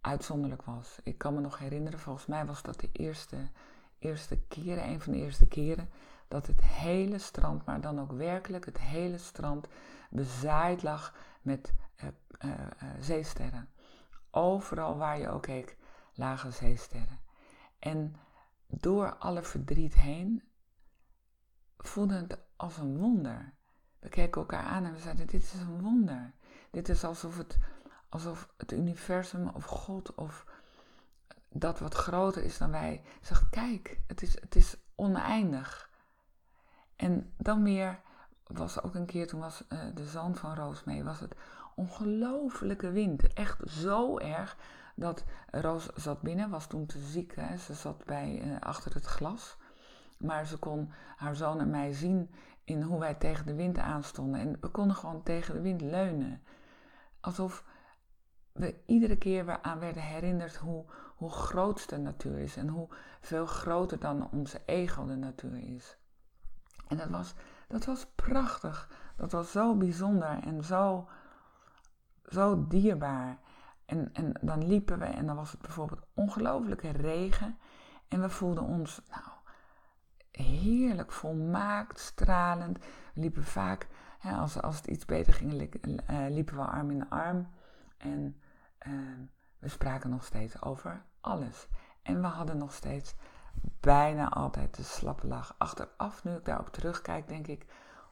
uitzonderlijk 0.01 0.63
was. 0.63 0.99
Ik 1.03 1.17
kan 1.17 1.33
me 1.33 1.39
nog 1.39 1.57
herinneren, 1.57 1.99
volgens 1.99 2.25
mij 2.25 2.45
was 2.45 2.61
dat 2.61 2.79
de 2.79 2.89
eerste, 2.91 3.37
eerste 3.99 4.39
keren, 4.47 4.87
een 4.87 5.01
van 5.01 5.13
de 5.13 5.19
eerste 5.19 5.47
keren, 5.47 5.89
dat 6.27 6.47
het 6.47 6.61
hele 6.61 7.17
strand, 7.17 7.65
maar 7.65 7.81
dan 7.81 7.99
ook 7.99 8.11
werkelijk 8.11 8.65
het 8.65 8.79
hele 8.79 9.17
strand, 9.17 9.67
bezaaid 10.09 10.83
lag 10.83 11.15
met 11.41 11.73
uh, 12.45 12.51
zeesterren. 12.99 13.69
Overal 14.31 14.97
waar 14.97 15.19
je 15.19 15.29
ook 15.29 15.41
keek, 15.41 15.77
lagen 16.13 16.53
zeesterren. 16.53 17.19
En 17.79 18.15
door 18.67 19.15
alle 19.15 19.43
verdriet 19.43 19.93
heen 19.93 20.43
voelde 21.77 22.13
het 22.13 22.37
als 22.55 22.77
een 22.77 22.97
wonder. 22.97 23.53
We 23.99 24.09
keken 24.09 24.41
elkaar 24.41 24.63
aan 24.63 24.85
en 24.85 24.93
we 24.93 24.99
zeiden: 24.99 25.27
Dit 25.27 25.41
is 25.41 25.53
een 25.53 25.81
wonder. 25.81 26.33
Dit 26.71 26.89
is 26.89 27.03
alsof 27.03 27.37
het 27.37 27.57
alsof 28.11 28.49
het 28.57 28.71
universum 28.71 29.47
of 29.47 29.65
God 29.65 30.15
of 30.15 30.45
dat 31.49 31.79
wat 31.79 31.93
groter 31.93 32.43
is 32.43 32.57
dan 32.57 32.71
wij 32.71 33.03
zegt: 33.21 33.49
kijk, 33.49 33.99
het 34.07 34.21
is, 34.21 34.41
het 34.41 34.55
is 34.55 34.77
oneindig. 34.95 35.89
En 36.95 37.33
dan 37.37 37.63
weer 37.63 37.99
was 38.43 38.81
ook 38.81 38.95
een 38.95 39.05
keer, 39.05 39.27
toen 39.27 39.39
was 39.39 39.63
de 39.93 40.05
zand 40.05 40.39
van 40.39 40.55
Roos 40.55 40.83
mee, 40.83 41.03
was 41.03 41.19
het 41.19 41.35
ongelofelijke 41.75 42.91
wind. 42.91 43.33
Echt 43.33 43.69
zo 43.69 44.17
erg 44.17 44.57
dat 44.95 45.23
Roos 45.51 45.85
zat 45.95 46.21
binnen, 46.21 46.49
was 46.49 46.67
toen 46.67 46.85
te 46.85 46.99
ziek. 46.99 47.35
Hè. 47.35 47.57
Ze 47.57 47.73
zat 47.73 48.05
bij, 48.05 48.41
uh, 48.45 48.59
achter 48.59 48.93
het 48.93 49.05
glas. 49.05 49.57
Maar 50.17 50.45
ze 50.45 50.57
kon 50.57 50.91
haar 51.15 51.35
zoon 51.35 51.59
en 51.59 51.69
mij 51.69 51.93
zien 51.93 52.29
in 52.63 52.81
hoe 52.81 52.99
wij 52.99 53.13
tegen 53.13 53.45
de 53.45 53.55
wind 53.55 53.77
aanstonden. 53.77 54.39
En 54.39 54.57
we 54.61 54.67
konden 54.67 54.95
gewoon 54.95 55.23
tegen 55.23 55.53
de 55.53 55.61
wind 55.61 55.81
leunen. 55.81 56.41
Alsof 57.19 57.63
we 58.51 58.75
iedere 58.85 59.17
keer 59.17 59.45
weer 59.45 59.61
aan 59.61 59.79
werden 59.79 60.03
herinnerd 60.03 60.55
hoe, 60.55 60.85
hoe 61.15 61.31
groot 61.31 61.89
de 61.89 61.97
natuur 61.97 62.37
is 62.37 62.57
en 62.57 62.67
hoe 62.67 62.87
veel 63.21 63.45
groter 63.45 63.99
dan 63.99 64.29
onze 64.31 64.61
ego 64.65 65.05
de 65.05 65.15
natuur 65.15 65.73
is. 65.75 65.97
En 66.87 66.97
dat 66.97 67.09
was, 67.09 67.33
dat 67.67 67.85
was 67.85 68.05
prachtig. 68.15 68.89
Dat 69.15 69.31
was 69.31 69.51
zo 69.51 69.75
bijzonder 69.75 70.39
en 70.43 70.63
zo, 70.63 71.07
zo 72.31 72.67
dierbaar. 72.67 73.37
En, 73.85 74.09
en 74.13 74.33
dan 74.41 74.67
liepen 74.67 74.99
we 74.99 75.05
en 75.05 75.25
dan 75.25 75.35
was 75.35 75.51
het 75.51 75.61
bijvoorbeeld 75.61 76.01
ongelooflijke 76.13 76.91
regen. 76.91 77.57
En 78.07 78.21
we 78.21 78.29
voelden 78.29 78.63
ons, 78.63 79.01
nou, 79.09 79.31
heerlijk, 80.31 81.11
volmaakt, 81.11 81.99
stralend. 81.99 82.77
We 83.13 83.21
liepen 83.21 83.43
vaak, 83.43 83.87
hè, 84.19 84.35
als, 84.35 84.61
als 84.61 84.75
het 84.75 84.87
iets 84.87 85.05
beter 85.05 85.33
ging, 85.33 85.71
eh, 86.05 86.25
liepen 86.29 86.55
we 86.55 86.61
arm 86.61 86.91
in 86.91 87.09
arm. 87.09 87.47
En 87.97 88.41
uh, 88.87 88.93
we 89.59 89.67
spraken 89.67 90.09
nog 90.09 90.23
steeds 90.23 90.61
over 90.61 91.03
alles. 91.21 91.67
En 92.01 92.21
we 92.21 92.27
hadden 92.27 92.57
nog 92.57 92.73
steeds 92.73 93.15
bijna 93.79 94.29
altijd 94.29 94.75
de 94.75 94.83
slappe 94.83 95.27
lach. 95.27 95.55
Achteraf, 95.57 96.23
nu 96.23 96.31
ik 96.31 96.45
daarop 96.45 96.69
terugkijk, 96.69 97.27
denk 97.27 97.47
ik, 97.47 97.65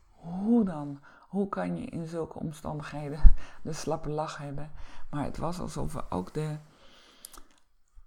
hoe 0.10 0.66
dan? 0.66 1.00
Hoe 1.30 1.50
kan 1.50 1.78
je 1.78 1.86
in 1.86 2.08
zulke 2.08 2.40
omstandigheden 2.40 3.36
de 3.64 3.74
slappe 3.74 4.10
lach 4.10 4.38
hebben? 4.38 4.72
Maar 5.10 5.24
het 5.24 5.38
was 5.38 5.60
alsof 5.60 5.94
we 5.94 6.12
ook 6.12 6.34
de, 6.34 6.58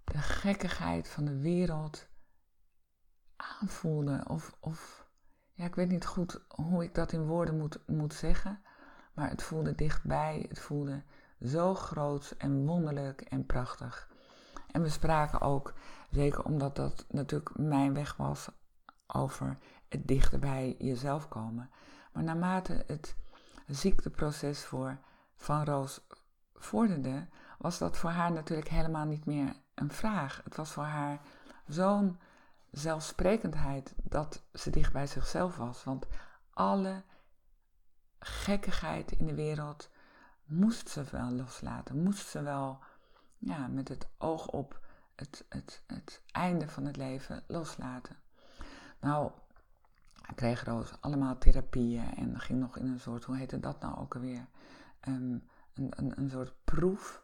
de 0.05 0.19
gekkigheid 0.19 1.09
van 1.09 1.25
de 1.25 1.39
wereld 1.39 2.09
aanvoelden. 3.37 4.29
Of, 4.29 4.57
of 4.61 5.07
ja, 5.53 5.65
ik 5.65 5.75
weet 5.75 5.89
niet 5.89 6.07
goed 6.07 6.45
hoe 6.49 6.83
ik 6.83 6.95
dat 6.95 7.13
in 7.13 7.27
woorden 7.27 7.59
moet, 7.59 7.79
moet 7.87 8.15
zeggen. 8.15 8.63
Maar 9.15 9.31
het 9.31 9.43
voelde 9.43 9.75
dichtbij. 9.75 10.47
Het 10.49 10.61
voelde 10.61 11.03
zo 11.41 11.75
groot 11.75 12.35
en 12.39 12.67
wonderlijk 12.67 13.21
en 13.21 13.47
prachtig. 13.47 14.11
En 14.71 14.83
we 14.83 14.89
spraken 14.89 15.41
ook, 15.41 15.75
zeker 16.11 16.45
omdat 16.45 16.77
dat 16.77 17.07
natuurlijk 17.09 17.59
mijn 17.59 17.95
weg 17.95 18.17
was, 18.17 18.49
over 19.07 19.59
het 19.89 20.07
dichter 20.07 20.39
bij 20.39 20.75
jezelf 20.79 21.29
komen. 21.29 21.71
Maar 22.13 22.23
naarmate 22.23 22.85
het 22.87 23.17
ziekteproces 23.67 24.65
voor 24.65 24.99
Van 25.37 25.65
Roos 25.65 26.01
vorderde, 26.55 27.27
was 27.59 27.79
dat 27.79 27.97
voor 27.97 28.11
haar 28.11 28.33
natuurlijk 28.33 28.69
helemaal 28.69 29.07
niet 29.07 29.25
meer 29.25 29.53
een 29.75 29.91
vraag. 29.91 30.41
Het 30.45 30.57
was 30.57 30.71
voor 30.71 30.85
haar 30.85 31.21
zo'n 31.67 32.19
zelfsprekendheid 32.71 33.95
dat 34.03 34.43
ze 34.55 34.71
dicht 34.71 34.93
bij 34.93 35.07
zichzelf 35.07 35.57
was. 35.57 35.85
Want 35.85 36.07
alle 36.51 37.03
gekkigheid 38.19 39.13
in 39.13 39.27
de 39.27 39.35
wereld 39.35 39.91
moest 40.45 40.89
ze 40.89 41.05
wel 41.11 41.31
loslaten. 41.31 42.03
Moest 42.03 42.29
ze 42.29 42.43
wel 42.43 42.79
ja, 43.39 43.67
met 43.67 43.89
het 43.89 44.09
oog 44.19 44.47
op 44.47 44.81
het, 45.15 45.45
het, 45.49 45.83
het 45.87 46.23
einde 46.33 46.69
van 46.69 46.85
het 46.85 46.97
leven 46.97 47.45
loslaten. 47.47 48.17
Nou, 49.01 49.31
ik 50.29 50.37
kreeg 50.37 50.65
Roos 50.65 50.93
allemaal 51.01 51.39
therapieën 51.39 52.15
en 52.15 52.41
ging 52.41 52.61
nog 52.61 52.79
in 52.79 52.87
een 52.87 53.01
soort, 53.01 53.25
hoe 53.25 53.37
heette 53.37 53.61
dat 53.61 53.81
nou 53.81 53.99
ook 53.99 54.15
alweer? 54.15 54.47
Um, 55.09 55.43
een, 55.75 55.93
een, 55.97 56.13
een 56.19 56.31
soort 56.31 56.55
proef. 56.65 57.23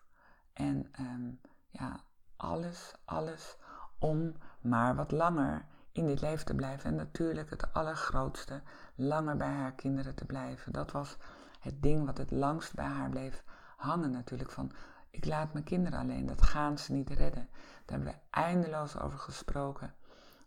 En 0.52 0.88
ehm, 0.92 1.30
ja, 1.70 2.00
alles, 2.36 2.94
alles 3.04 3.56
om 3.98 4.34
maar 4.60 4.94
wat 4.94 5.10
langer 5.10 5.64
in 5.92 6.06
dit 6.06 6.20
leven 6.20 6.46
te 6.46 6.54
blijven. 6.54 6.90
En 6.90 6.96
natuurlijk 6.96 7.50
het 7.50 7.72
allergrootste, 7.72 8.62
langer 8.94 9.36
bij 9.36 9.52
haar 9.52 9.72
kinderen 9.72 10.14
te 10.14 10.24
blijven. 10.24 10.72
Dat 10.72 10.90
was 10.90 11.16
het 11.60 11.82
ding 11.82 12.06
wat 12.06 12.18
het 12.18 12.30
langst 12.30 12.74
bij 12.74 12.84
haar 12.84 13.10
bleef 13.10 13.44
hangen 13.76 14.10
natuurlijk. 14.10 14.50
Van, 14.50 14.72
ik 15.10 15.24
laat 15.24 15.52
mijn 15.52 15.64
kinderen 15.64 15.98
alleen, 15.98 16.26
dat 16.26 16.42
gaan 16.42 16.78
ze 16.78 16.92
niet 16.92 17.10
redden. 17.10 17.48
Daar 17.84 17.98
hebben 17.98 18.08
we 18.08 18.18
eindeloos 18.30 18.98
over 18.98 19.18
gesproken. 19.18 19.94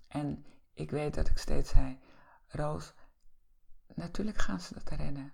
En 0.07 0.45
ik 0.73 0.91
weet 0.91 1.13
dat 1.13 1.27
ik 1.27 1.37
steeds 1.37 1.69
zei, 1.69 1.99
Roos, 2.51 2.93
natuurlijk 3.95 4.37
gaan 4.37 4.59
ze 4.59 4.73
dat 4.73 4.89
redden. 4.89 5.33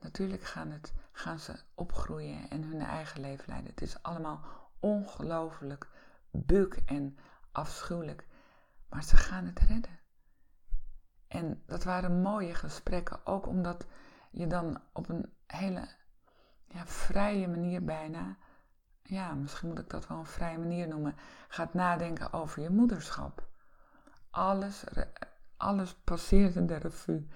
Natuurlijk 0.00 0.42
gaan, 0.42 0.70
het, 0.70 0.92
gaan 1.12 1.38
ze 1.38 1.60
opgroeien 1.74 2.50
en 2.50 2.62
hun 2.62 2.80
eigen 2.80 3.20
leven 3.20 3.44
leiden. 3.46 3.70
Het 3.70 3.82
is 3.82 4.02
allemaal 4.02 4.40
ongelooflijk 4.80 5.88
buk 6.30 6.74
en 6.86 7.18
afschuwelijk. 7.52 8.26
Maar 8.88 9.04
ze 9.04 9.16
gaan 9.16 9.44
het 9.44 9.58
redden. 9.58 9.98
En 11.28 11.62
dat 11.66 11.84
waren 11.84 12.20
mooie 12.22 12.54
gesprekken, 12.54 13.26
ook 13.26 13.46
omdat 13.46 13.86
je 14.30 14.46
dan 14.46 14.80
op 14.92 15.08
een 15.08 15.32
hele 15.46 15.88
ja, 16.66 16.86
vrije 16.86 17.48
manier 17.48 17.84
bijna, 17.84 18.36
ja, 19.02 19.34
misschien 19.34 19.68
moet 19.68 19.78
ik 19.78 19.90
dat 19.90 20.06
wel 20.06 20.18
een 20.18 20.26
vrije 20.26 20.58
manier 20.58 20.88
noemen, 20.88 21.16
gaat 21.48 21.74
nadenken 21.74 22.32
over 22.32 22.62
je 22.62 22.70
moederschap. 22.70 23.48
Alles, 24.30 24.84
alles 25.56 25.94
passeerde 25.94 26.64
de 26.64 26.76
revue. 26.76 27.26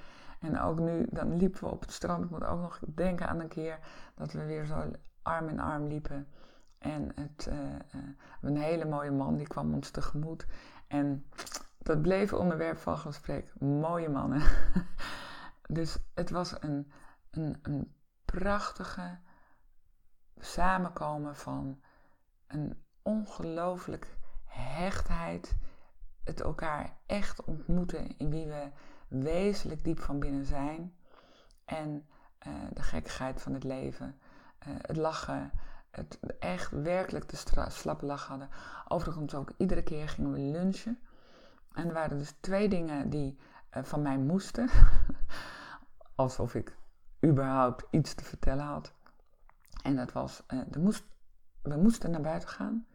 En 0.41 0.61
ook 0.61 0.79
nu, 0.79 1.07
dan 1.11 1.37
liepen 1.37 1.61
we 1.61 1.71
op 1.71 1.81
het 1.81 1.93
strand. 1.93 2.25
Ik 2.25 2.31
moet 2.31 2.45
ook 2.45 2.61
nog 2.61 2.81
denken 2.95 3.29
aan 3.29 3.41
een 3.41 3.49
keer 3.49 3.79
dat 4.15 4.33
we 4.33 4.45
weer 4.45 4.67
zo 4.67 4.91
arm 5.23 5.49
in 5.49 5.61
arm 5.61 5.87
liepen. 5.87 6.29
En 6.79 7.11
het, 7.15 7.49
uh, 7.51 8.03
een 8.41 8.57
hele 8.57 8.85
mooie 8.85 9.11
man 9.11 9.37
die 9.37 9.47
kwam 9.47 9.75
ons 9.75 9.91
tegemoet. 9.91 10.47
En 10.87 11.27
dat 11.79 12.03
bleef 12.03 12.33
onderwerp 12.33 12.79
van 12.79 12.99
gesprek. 12.99 13.53
Mooie 13.61 14.09
mannen. 14.09 14.43
dus 15.79 15.99
het 16.15 16.31
was 16.31 16.63
een, 16.63 16.93
een, 17.31 17.59
een 17.63 17.95
prachtige 18.25 19.19
samenkomen 20.37 21.37
van 21.37 21.81
een 22.47 22.83
ongelooflijk 23.03 24.17
hechtheid. 24.45 25.57
Het 26.29 26.41
elkaar 26.41 26.97
echt 27.07 27.45
ontmoeten 27.45 28.17
in 28.19 28.31
wie 28.31 28.47
we 28.47 28.71
wezenlijk 29.09 29.85
diep 29.85 30.01
van 30.01 30.19
binnen 30.19 30.45
zijn. 30.45 30.95
En 31.65 32.07
uh, 32.47 32.53
de 32.73 32.83
gekkigheid 32.83 33.43
van 33.43 33.55
het 33.55 33.65
leven. 33.65 34.19
Uh, 34.69 34.75
het 34.81 34.97
lachen. 34.97 35.51
Het 35.91 36.19
echt 36.39 36.71
werkelijk 36.71 37.29
de 37.29 37.67
slappe 37.69 38.07
lach 38.07 38.27
hadden. 38.27 38.49
Overigens 38.89 39.35
ook 39.35 39.53
iedere 39.57 39.83
keer 39.83 40.09
gingen 40.09 40.33
we 40.33 40.39
lunchen. 40.39 40.99
En 41.73 41.87
er 41.87 41.95
waren 41.95 42.19
dus 42.19 42.35
twee 42.41 42.69
dingen 42.69 43.11
die 43.11 43.39
uh, 43.77 43.83
van 43.83 44.03
mij 44.03 44.19
moesten. 44.19 44.69
Alsof 46.15 46.55
ik 46.55 46.77
überhaupt 47.25 47.87
iets 47.91 48.15
te 48.15 48.25
vertellen 48.25 48.65
had. 48.65 48.93
En 49.83 49.97
dat 49.97 50.13
was, 50.13 50.43
we 51.63 51.77
moesten 51.77 52.11
naar 52.11 52.21
buiten 52.21 52.49
gaan. 52.49 52.87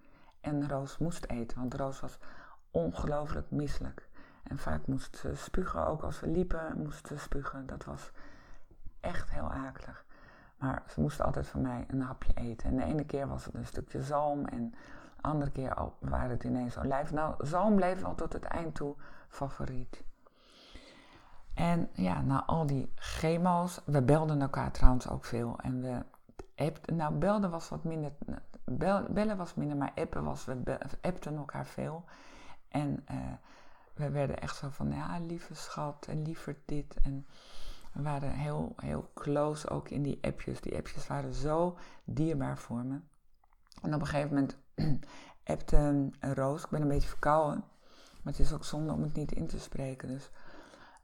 En 0.41 0.69
Roos 0.69 0.97
moest 0.97 1.25
eten, 1.25 1.59
want 1.59 1.73
Roos 1.73 1.99
was 1.99 2.17
ongelooflijk 2.73 3.51
misselijk. 3.51 4.07
En 4.43 4.57
vaak 4.57 4.87
moest 4.87 5.17
ze 5.17 5.35
spugen, 5.35 5.87
ook 5.87 6.03
als 6.03 6.19
we 6.19 6.27
liepen 6.27 6.77
moest 6.77 7.07
ze 7.07 7.17
spugen. 7.17 7.65
Dat 7.65 7.85
was 7.85 8.11
echt 8.99 9.29
heel 9.29 9.51
akelig. 9.51 10.05
Maar 10.57 10.83
ze 10.89 11.01
moest 11.01 11.21
altijd 11.21 11.47
van 11.47 11.61
mij 11.61 11.85
een 11.87 12.01
hapje 12.01 12.33
eten. 12.33 12.69
En 12.69 12.75
de 12.75 12.83
ene 12.83 13.05
keer 13.05 13.27
was 13.27 13.45
het 13.45 13.53
een 13.53 13.65
stukje 13.65 14.01
zalm 14.01 14.45
en 14.45 14.69
de 15.15 15.21
andere 15.21 15.51
keer 15.51 15.89
waren 15.99 16.29
het 16.29 16.43
ineens 16.43 16.77
olijf. 16.77 17.11
Nou, 17.11 17.45
zalm 17.45 17.75
bleef 17.75 18.01
wel 18.01 18.15
tot 18.15 18.33
het 18.33 18.43
eind 18.43 18.75
toe 18.75 18.95
favoriet. 19.27 20.03
En 21.53 21.89
ja, 21.93 22.21
na 22.21 22.45
al 22.45 22.65
die 22.65 22.91
chemo's, 22.95 23.81
we 23.85 24.01
belden 24.01 24.41
elkaar 24.41 24.71
trouwens 24.71 25.09
ook 25.09 25.25
veel. 25.25 25.59
En 25.61 25.81
we 25.81 26.03
nou 26.93 27.13
belden 27.13 27.49
was 27.49 27.69
wat 27.69 27.83
minder, 27.83 28.11
bellen 29.07 29.37
was 29.37 29.53
minder, 29.53 29.77
maar 29.77 29.91
appen 29.95 30.23
was, 30.23 30.45
we 30.45 30.77
appten 31.01 31.37
elkaar 31.37 31.65
veel. 31.65 32.03
En 32.73 33.05
uh, 33.11 33.17
we 33.93 34.09
werden 34.09 34.39
echt 34.39 34.55
zo 34.55 34.69
van, 34.69 34.91
ja, 34.91 35.19
lieve 35.19 35.55
schat 35.55 36.05
en 36.09 36.21
liever 36.21 36.55
dit. 36.65 36.95
En 37.03 37.27
we 37.93 38.01
waren 38.01 38.31
heel, 38.31 38.73
heel 38.75 39.11
close 39.13 39.69
ook 39.69 39.89
in 39.89 40.03
die 40.03 40.17
appjes. 40.21 40.61
Die 40.61 40.75
appjes 40.75 41.07
waren 41.07 41.33
zo 41.33 41.77
dierbaar 42.03 42.57
voor 42.57 42.85
me. 42.85 42.99
En 43.81 43.93
op 43.93 44.01
een 44.01 44.07
gegeven 44.07 44.33
moment 44.33 44.57
appte 45.53 46.09
Roos, 46.19 46.63
ik 46.63 46.69
ben 46.69 46.81
een 46.81 46.87
beetje 46.87 47.09
verkouden. 47.09 47.63
Maar 48.23 48.33
het 48.33 48.41
is 48.41 48.53
ook 48.53 48.65
zonde 48.65 48.93
om 48.93 49.01
het 49.01 49.13
niet 49.13 49.31
in 49.31 49.47
te 49.47 49.59
spreken. 49.59 50.07
Dus 50.07 50.29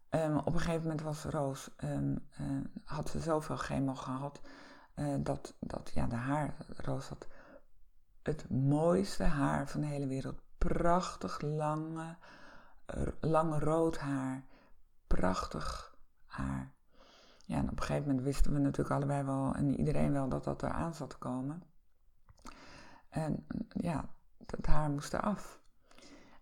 um, 0.09 0.37
op 0.37 0.53
een 0.53 0.59
gegeven 0.59 0.81
moment 0.81 1.01
was 1.01 1.23
Roos, 1.23 1.69
um, 1.83 2.27
uh, 2.41 2.47
had 2.83 3.09
ze 3.09 3.19
zoveel 3.19 3.57
chemo 3.57 3.95
gehad, 3.95 4.41
uh, 4.95 5.15
dat, 5.19 5.53
dat 5.59 5.91
ja, 5.93 6.07
de 6.07 6.15
haar, 6.15 6.55
Roos 6.77 7.07
had 7.07 7.27
het 8.23 8.49
mooiste 8.49 9.23
haar 9.23 9.67
van 9.67 9.81
de 9.81 9.87
hele 9.87 10.07
wereld. 10.07 10.41
Prachtig 10.59 11.41
lange, 11.41 12.15
lang 13.19 13.59
rood 13.59 13.97
haar. 13.97 14.43
Prachtig 15.07 15.95
haar. 16.25 16.71
Ja, 17.45 17.57
en 17.57 17.69
op 17.69 17.79
een 17.79 17.83
gegeven 17.83 18.07
moment 18.07 18.25
wisten 18.25 18.53
we 18.53 18.59
natuurlijk 18.59 18.95
allebei 18.95 19.23
wel 19.23 19.53
en 19.55 19.79
iedereen 19.79 20.11
wel 20.11 20.29
dat 20.29 20.43
dat 20.43 20.63
eraan 20.63 20.93
zat 20.93 21.09
te 21.09 21.17
komen. 21.17 21.63
En 23.09 23.45
ja, 23.69 24.05
het 24.45 24.65
haar 24.65 24.89
moest 24.89 25.13
eraf. 25.13 25.61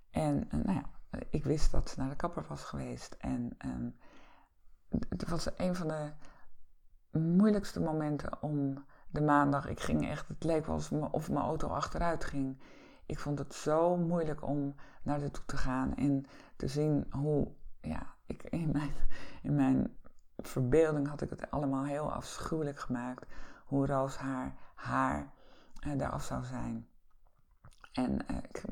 En, 0.09 0.49
en 0.49 0.61
nou 0.65 0.77
ja, 0.77 1.19
ik 1.29 1.43
wist 1.43 1.71
dat 1.71 1.89
ze 1.89 1.99
naar 1.99 2.09
de 2.09 2.15
kapper 2.15 2.45
was 2.47 2.63
geweest. 2.63 3.15
En, 3.19 3.55
en 3.57 3.99
het 4.89 5.29
was 5.29 5.49
een 5.57 5.75
van 5.75 5.87
de 5.87 6.11
moeilijkste 7.19 7.79
momenten 7.79 8.41
om 8.41 8.85
de 9.09 9.21
maandag, 9.21 9.67
ik 9.67 9.79
ging 9.79 10.09
echt, 10.09 10.27
het 10.27 10.43
leek 10.43 10.65
wel 10.65 10.81
of 11.11 11.29
mijn 11.29 11.45
auto 11.45 11.67
achteruit 11.67 12.25
ging. 12.25 12.61
Ik 13.07 13.19
vond 13.19 13.39
het 13.39 13.53
zo 13.53 13.97
moeilijk 13.97 14.43
om 14.43 14.75
naar 15.01 15.31
toe 15.31 15.45
te 15.45 15.57
gaan 15.57 15.95
en 15.95 16.25
te 16.55 16.67
zien 16.67 17.05
hoe, 17.09 17.51
ja, 17.81 18.15
ik 18.25 18.43
in 18.43 18.71
mijn, 18.71 18.93
in 19.41 19.55
mijn 19.55 19.97
verbeelding 20.37 21.07
had 21.07 21.21
ik 21.21 21.29
het 21.29 21.51
allemaal 21.51 21.85
heel 21.85 22.13
afschuwelijk 22.13 22.79
gemaakt. 22.79 23.25
Hoe 23.65 23.85
roos 23.85 24.17
haar 24.17 24.55
haar 24.75 25.33
uh, 25.87 25.93
eraf 25.93 26.23
zou 26.23 26.43
zijn. 26.43 26.87
En 27.93 28.19
uh, 28.31 28.37
ik, 28.37 28.63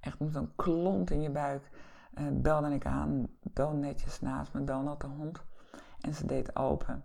echt 0.00 0.20
met 0.20 0.34
een 0.34 0.54
klont 0.56 1.10
in 1.10 1.20
je 1.20 1.30
buik 1.30 1.70
uh, 2.14 2.26
belde 2.32 2.74
ik 2.74 2.86
aan, 2.86 3.28
Don 3.40 3.80
netjes 3.80 4.20
naast 4.20 4.52
me, 4.52 4.64
Donald 4.64 5.00
de 5.00 5.06
hond. 5.06 5.44
En 6.00 6.14
ze 6.14 6.26
deed 6.26 6.56
open 6.56 7.04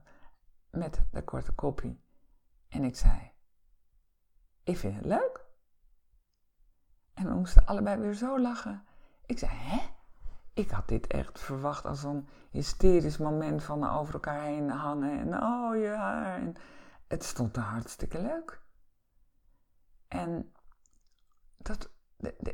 met 0.70 1.02
de 1.12 1.24
korte 1.24 1.52
kopie. 1.52 2.04
En 2.68 2.84
ik 2.84 2.96
zei, 2.96 3.32
ik 4.64 4.78
vind 4.78 4.96
het 4.96 5.06
leuk. 5.06 5.45
En 7.16 7.28
we 7.28 7.34
moesten 7.34 7.66
allebei 7.66 8.02
weer 8.02 8.14
zo 8.14 8.40
lachen. 8.40 8.84
Ik 9.26 9.40
zei, 9.40 9.52
hè? 9.56 9.94
Ik 10.54 10.70
had 10.70 10.88
dit 10.88 11.08
echt 11.08 11.40
verwacht 11.40 11.86
als 11.86 12.04
een 12.04 12.28
hysterisch 12.52 13.18
moment 13.18 13.64
van 13.64 13.90
over 13.90 14.14
elkaar 14.14 14.42
heen 14.42 14.70
hangen. 14.70 15.20
En 15.20 15.44
oh, 15.44 15.76
je 15.76 15.88
haar. 15.88 16.40
En 16.40 16.56
het 17.08 17.24
stond 17.24 17.56
er 17.56 17.62
hartstikke 17.62 18.22
leuk. 18.22 18.62
En 20.08 20.54
dat, 21.58 21.90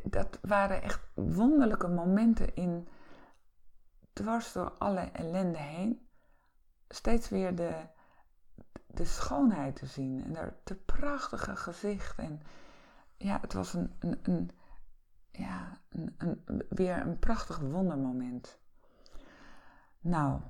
dat 0.03 0.39
waren 0.41 0.82
echt 0.82 1.01
wonderlijke 1.13 1.88
momenten 1.88 2.56
in, 2.56 2.88
dwars 4.13 4.51
door 4.51 4.72
alle 4.72 5.10
ellende 5.12 5.58
heen, 5.58 6.08
steeds 6.89 7.30
weer 7.30 7.56
de, 7.56 7.74
de 8.88 9.06
schoonheid 9.06 9.75
te 9.75 9.86
zien 9.86 10.24
en 10.24 10.36
het 10.63 10.86
prachtige 10.86 11.56
gezicht. 11.56 12.18
En 12.18 12.41
ja, 13.22 13.38
het 13.42 13.54
was 13.54 13.74
een, 13.74 13.94
een, 14.00 14.20
een 14.22 14.51
ja, 15.32 15.78
een, 15.90 16.44
weer 16.70 17.01
een 17.01 17.20
prachtig 17.20 17.60
wondermoment. 17.60 18.60
Nou, 20.00 20.42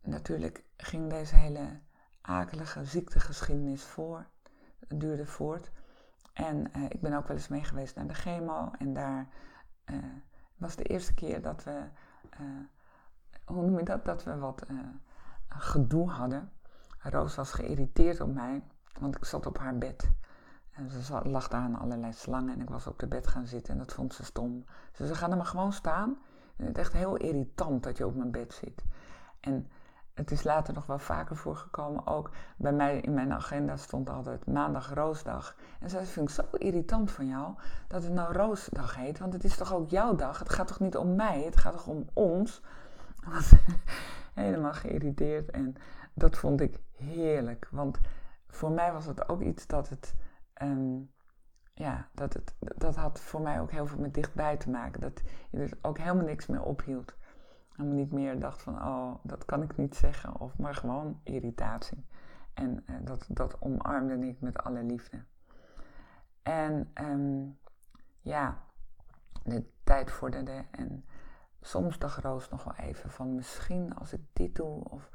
natuurlijk 0.00 0.64
ging 0.76 1.10
deze 1.10 1.36
hele 1.36 1.80
akelige 2.20 2.84
ziektegeschiedenis 2.84 3.82
voor. 3.82 4.26
Het 4.88 5.00
duurde 5.00 5.26
voort. 5.26 5.70
En 6.32 6.76
uh, 6.76 6.84
ik 6.84 7.00
ben 7.00 7.12
ook 7.12 7.26
wel 7.26 7.36
eens 7.36 7.48
mee 7.48 7.64
geweest 7.64 7.96
naar 7.96 8.06
de 8.06 8.14
chemo. 8.14 8.70
En 8.78 8.92
daar 8.92 9.28
uh, 9.86 10.04
was 10.56 10.76
de 10.76 10.82
eerste 10.82 11.14
keer 11.14 11.42
dat 11.42 11.64
we, 11.64 11.84
uh, 12.40 12.66
hoe 13.44 13.64
noem 13.64 13.78
je 13.78 13.84
dat, 13.84 14.04
dat 14.04 14.24
we 14.24 14.36
wat 14.36 14.66
gedoe 15.48 16.10
hadden. 16.10 16.52
Roos 16.98 17.34
was 17.34 17.52
geïrriteerd 17.52 18.20
op 18.20 18.34
mij, 18.34 18.62
want 19.00 19.16
ik 19.16 19.24
zat 19.24 19.46
op 19.46 19.58
haar 19.58 19.78
bed. 19.78 20.10
En 20.72 20.90
ze 20.90 21.28
lag 21.28 21.48
daar 21.48 21.60
aan 21.60 21.78
allerlei 21.78 22.12
slangen 22.12 22.54
en 22.54 22.60
ik 22.60 22.70
was 22.70 22.86
op 22.86 22.98
de 22.98 23.06
bed 23.06 23.26
gaan 23.26 23.46
zitten 23.46 23.72
en 23.72 23.78
dat 23.78 23.92
vond 23.92 24.14
ze 24.14 24.24
stom. 24.24 24.64
Ze 24.92 25.06
zei, 25.06 25.18
ga 25.18 25.30
er 25.30 25.36
maar 25.36 25.46
gewoon 25.46 25.72
staan. 25.72 26.18
En 26.56 26.66
het 26.66 26.76
is 26.76 26.82
echt 26.82 26.92
heel 26.92 27.16
irritant 27.16 27.82
dat 27.82 27.96
je 27.96 28.06
op 28.06 28.14
mijn 28.14 28.30
bed 28.30 28.52
zit. 28.52 28.84
En 29.40 29.68
het 30.14 30.30
is 30.30 30.44
later 30.44 30.74
nog 30.74 30.86
wel 30.86 30.98
vaker 30.98 31.36
voorgekomen. 31.36 32.06
Ook 32.06 32.30
bij 32.56 32.72
mij 32.72 33.00
in 33.00 33.14
mijn 33.14 33.32
agenda 33.32 33.76
stond 33.76 34.10
altijd 34.10 34.46
maandag 34.46 34.94
roosdag. 34.94 35.56
En 35.80 35.90
ze 35.90 36.04
vind 36.04 36.28
ik 36.28 36.34
zo 36.34 36.42
irritant 36.58 37.10
van 37.10 37.26
jou 37.26 37.54
dat 37.88 38.02
het 38.02 38.12
nou 38.12 38.32
roosdag 38.32 38.96
heet. 38.96 39.18
Want 39.18 39.32
het 39.32 39.44
is 39.44 39.56
toch 39.56 39.74
ook 39.74 39.90
jouw 39.90 40.14
dag? 40.14 40.38
Het 40.38 40.50
gaat 40.50 40.66
toch 40.66 40.80
niet 40.80 40.96
om 40.96 41.14
mij? 41.14 41.42
Het 41.42 41.56
gaat 41.56 41.72
toch 41.72 41.86
om 41.86 42.08
ons? 42.12 42.62
Was 43.32 43.52
helemaal 44.34 44.72
geïrriteerd. 44.72 45.50
En 45.50 45.74
dat 46.14 46.38
vond 46.38 46.60
ik 46.60 46.78
heerlijk. 46.96 47.68
Want 47.70 47.98
voor 48.46 48.70
mij 48.70 48.92
was 48.92 49.06
het 49.06 49.28
ook 49.28 49.40
iets 49.40 49.66
dat 49.66 49.88
het... 49.88 50.14
Ehm, 50.62 51.00
ja, 51.74 52.08
dat, 52.14 52.32
het, 52.32 52.54
dat 52.58 52.96
had 52.96 53.20
voor 53.20 53.40
mij 53.40 53.60
ook 53.60 53.70
heel 53.70 53.86
veel 53.86 53.98
met 53.98 54.14
dichtbij 54.14 54.56
te 54.56 54.70
maken. 54.70 55.00
Dat 55.00 55.22
je 55.50 55.58
er 55.58 55.78
ook 55.82 55.98
helemaal 55.98 56.24
niks 56.24 56.46
meer 56.46 56.62
ophield 56.62 57.14
helemaal 57.72 57.98
niet 57.98 58.12
meer 58.12 58.40
dacht 58.40 58.62
van, 58.62 58.74
oh, 58.74 59.14
dat 59.22 59.44
kan 59.44 59.62
ik 59.62 59.76
niet 59.76 59.96
zeggen. 59.96 60.40
Of 60.40 60.58
maar 60.58 60.74
gewoon 60.74 61.20
irritatie. 61.22 62.06
En 62.54 62.84
uh, 62.86 62.96
dat, 63.00 63.26
dat 63.28 63.60
omarmde 63.60 64.26
ik 64.28 64.40
met 64.40 64.58
alle 64.58 64.82
liefde. 64.82 65.24
En 66.42 66.90
um, 66.94 67.58
ja, 68.20 68.58
de 69.44 69.70
tijd 69.84 70.10
vorderde 70.10 70.64
en 70.70 71.04
soms 71.60 71.98
dacht 71.98 72.18
Roos 72.18 72.48
nog 72.48 72.64
wel 72.64 72.74
even 72.74 73.10
van 73.10 73.34
misschien 73.34 73.94
als 73.94 74.12
ik 74.12 74.20
dit 74.32 74.54
doe 74.54 74.84
of 74.84 75.10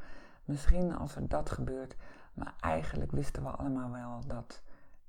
misschien 0.45 0.95
als 0.95 1.15
er 1.15 1.27
dat 1.27 1.49
gebeurt. 1.49 1.95
Maar 2.33 2.53
eigenlijk 2.59 3.11
wisten 3.11 3.43
we 3.43 3.49
allemaal 3.49 3.91
wel 3.91 4.21
dat, 4.27 4.63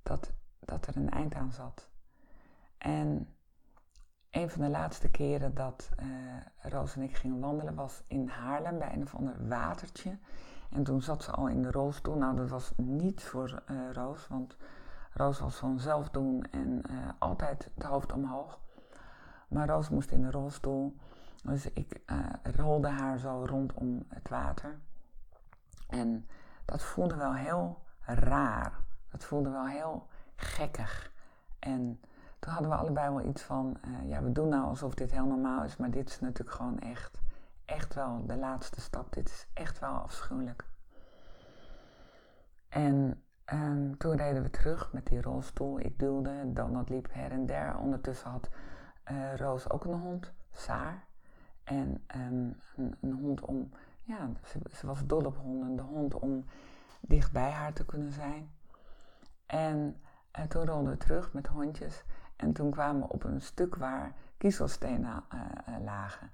dat, 0.09 0.33
dat 0.59 0.87
er 0.87 0.97
een 0.97 1.11
eind 1.11 1.35
aan 1.35 1.53
zat. 1.53 1.88
En 2.79 3.29
een 4.31 4.51
van 4.51 4.61
de 4.61 4.68
laatste 4.68 5.11
keren 5.11 5.55
dat 5.55 5.90
uh, 6.03 6.07
Roos 6.71 6.94
en 6.94 7.03
ik 7.03 7.16
gingen 7.16 7.40
wandelen 7.40 7.75
was 7.75 8.03
in 8.07 8.29
Haarlem 8.29 8.79
bij 8.79 8.92
een 8.92 9.03
of 9.03 9.14
ander 9.14 9.49
watertje. 9.49 10.18
En 10.71 10.85
toen 10.85 11.03
zat 11.03 11.23
ze 11.23 11.31
al 11.31 11.49
in 11.49 11.62
de 11.62 11.71
rolstoel. 11.71 12.16
Nou, 12.16 12.37
dat 12.37 12.49
was 12.49 12.73
niet 12.77 13.23
voor 13.23 13.62
uh, 13.71 13.92
Roos, 13.92 14.29
want 14.29 14.57
Roos 15.12 15.38
was 15.38 15.57
van 15.57 15.81
zelf 15.81 16.11
doen 16.11 16.42
en 16.51 16.83
uh, 16.90 17.09
altijd 17.18 17.71
het 17.75 17.85
hoofd 17.85 18.12
omhoog. 18.12 18.61
Maar 19.49 19.68
Roos 19.68 19.88
moest 19.88 20.11
in 20.11 20.23
de 20.23 20.31
rolstoel. 20.31 20.97
Dus 21.42 21.73
ik 21.73 22.01
rolde 22.42 22.88
haar 22.88 23.18
zo 23.18 23.44
rondom 23.47 24.05
het 24.09 24.29
water. 24.29 24.79
En 25.88 26.27
dat 26.64 26.83
voelde 26.83 27.16
wel 27.16 27.35
heel 27.35 27.83
raar. 28.01 28.87
Dat 29.11 29.25
voelde 29.25 29.51
wel 29.51 29.66
heel 29.66 30.07
gekkig. 30.37 31.12
En 31.59 32.01
toen 32.38 32.53
hadden 32.53 32.71
we 32.71 32.77
allebei 32.77 33.11
wel 33.14 33.25
iets 33.25 33.42
van, 33.42 33.77
uh, 33.87 34.09
ja, 34.09 34.23
we 34.23 34.33
doen 34.33 34.49
nou 34.49 34.64
alsof 34.64 34.94
dit 34.94 35.11
heel 35.11 35.27
normaal 35.27 35.64
is, 35.64 35.77
maar 35.77 35.90
dit 35.90 36.09
is 36.09 36.21
natuurlijk 36.21 36.57
gewoon 36.57 36.79
echt, 36.79 37.21
echt 37.64 37.94
wel 37.94 38.27
de 38.27 38.37
laatste 38.37 38.81
stap. 38.81 39.12
Dit 39.12 39.29
is 39.29 39.47
echt 39.55 39.79
wel 39.79 39.90
afschuwelijk. 39.90 40.64
En 42.68 43.23
um, 43.53 43.97
toen 43.97 44.16
reden 44.16 44.42
we 44.42 44.51
terug 44.51 44.92
met 44.92 45.07
die 45.07 45.23
rolstoel. 45.23 45.81
Ik 45.81 45.99
duwde, 45.99 46.53
Donald 46.53 46.88
liep 46.88 47.09
her 47.11 47.31
en 47.31 47.47
der. 47.47 47.79
Ondertussen 47.79 48.31
had 48.31 48.49
uh, 49.11 49.35
Roos 49.37 49.71
ook 49.71 49.85
een 49.85 50.01
hond, 50.01 50.33
Saar. 50.53 51.05
En 51.64 52.05
um, 52.16 52.57
een, 53.01 53.12
hond 53.12 53.40
om, 53.40 53.71
ja, 54.03 54.31
ze, 54.44 54.59
ze, 54.73 54.87
was 54.87 55.07
dol 55.07 55.25
op 55.25 55.37
honden. 55.37 55.77
De 55.77 55.83
hond 55.83 56.14
om 56.14 56.44
dicht 57.01 57.33
bij 57.33 57.51
haar 57.51 57.73
te 57.73 57.85
kunnen 57.85 58.12
zijn. 58.12 58.51
En, 59.48 60.00
en 60.30 60.48
toen 60.48 60.66
rolden 60.66 60.92
we 60.92 60.96
terug 60.96 61.32
met 61.32 61.46
hondjes. 61.46 62.04
En 62.37 62.52
toen 62.52 62.70
kwamen 62.70 63.02
we 63.02 63.08
op 63.08 63.24
een 63.24 63.40
stuk 63.40 63.74
waar 63.74 64.12
kiezelstenen 64.37 65.24
uh, 65.34 65.76
lagen. 65.84 66.30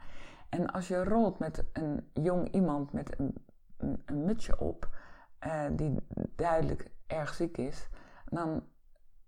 En 0.48 0.72
als 0.72 0.88
je 0.88 1.04
rolt 1.04 1.38
met 1.38 1.64
een 1.72 2.08
jong 2.12 2.48
iemand 2.52 2.92
met 2.92 3.18
een, 3.18 3.34
een, 3.76 4.24
mutsje 4.24 4.58
op, 4.58 4.88
die 5.72 5.98
duidelijk 6.36 6.90
erg 7.06 7.34
ziek 7.34 7.56
is, 7.56 7.88
dan 8.24 8.62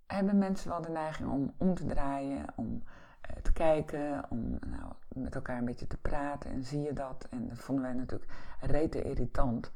hebben 0.06 0.38
mensen 0.38 0.70
wel 0.70 0.82
de 0.82 0.88
neiging 0.88 1.30
om 1.30 1.54
om 1.56 1.74
te 1.74 1.86
draaien, 1.86 2.44
om 2.54 2.82
te 3.42 3.52
kijken, 3.52 4.24
om 4.28 4.58
nou, 4.66 4.92
met 5.08 5.34
elkaar 5.34 5.58
een 5.58 5.64
beetje 5.64 5.86
te 5.86 5.96
praten. 5.96 6.50
En 6.50 6.64
zie 6.64 6.82
je 6.82 6.92
dat? 6.92 7.26
En 7.30 7.48
dat 7.48 7.58
vonden 7.58 7.84
wij 7.84 7.94
natuurlijk 7.94 8.32
rete 8.60 9.02
irritant. 9.02 9.72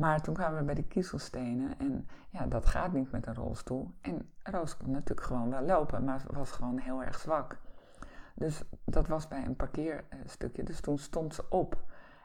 Maar 0.00 0.20
toen 0.20 0.34
kwamen 0.34 0.58
we 0.58 0.64
bij 0.64 0.74
de 0.74 0.84
kiezelstenen 0.84 1.78
en 1.78 2.08
ja, 2.28 2.46
dat 2.46 2.66
gaat 2.66 2.92
niet 2.92 3.10
met 3.10 3.26
een 3.26 3.34
rolstoel. 3.34 3.94
En 4.00 4.30
Roos 4.42 4.76
kon 4.76 4.90
natuurlijk 4.90 5.26
gewoon 5.26 5.50
wel 5.50 5.62
lopen, 5.62 6.04
maar 6.04 6.22
was 6.26 6.50
gewoon 6.50 6.78
heel 6.78 7.02
erg 7.02 7.18
zwak. 7.18 7.58
Dus 8.34 8.62
dat 8.84 9.06
was 9.06 9.28
bij 9.28 9.44
een 9.44 9.56
parkeerstukje. 9.56 10.62
Dus 10.62 10.80
toen 10.80 10.98
stond 10.98 11.34
ze 11.34 11.44
op 11.48 11.82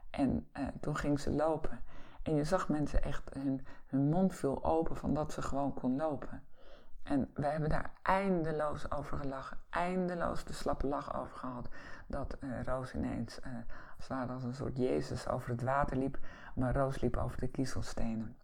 en 0.10 0.48
uh, 0.58 0.68
toen 0.80 0.96
ging 0.96 1.20
ze 1.20 1.32
lopen. 1.32 1.80
En 2.24 2.36
je 2.36 2.44
zag 2.44 2.70
mensen 2.70 3.04
echt, 3.04 3.34
hun, 3.34 4.10
mond 4.10 4.36
viel 4.36 4.64
open 4.64 4.96
van 4.96 5.14
dat 5.14 5.34
ze 5.34 5.42
gewoon 5.42 5.74
kon 5.74 5.96
lopen. 5.96 6.44
En 7.04 7.32
wij 7.34 7.52
hebben 7.52 7.70
daar 7.70 7.92
eindeloos 8.02 8.92
over 8.92 9.18
gelachen, 9.18 9.58
eindeloos 9.70 10.44
de 10.44 10.54
slappe 10.54 10.88
lach 10.88 11.20
over 11.20 11.38
gehad. 11.38 11.68
Dat 12.08 12.38
uh, 12.40 12.64
Roos 12.64 12.94
ineens, 12.94 13.40
uh, 13.40 13.46
als 13.96 14.08
het 14.08 14.08
ware 14.08 14.34
als 14.34 14.44
een 14.44 14.54
soort 14.54 14.78
Jezus, 14.78 15.28
over 15.28 15.50
het 15.50 15.62
water 15.62 15.98
liep, 15.98 16.18
maar 16.56 16.76
Roos 16.76 17.02
liep 17.02 17.18
over 17.18 17.40
de 17.40 17.48
kiezelstenen. 17.48 18.38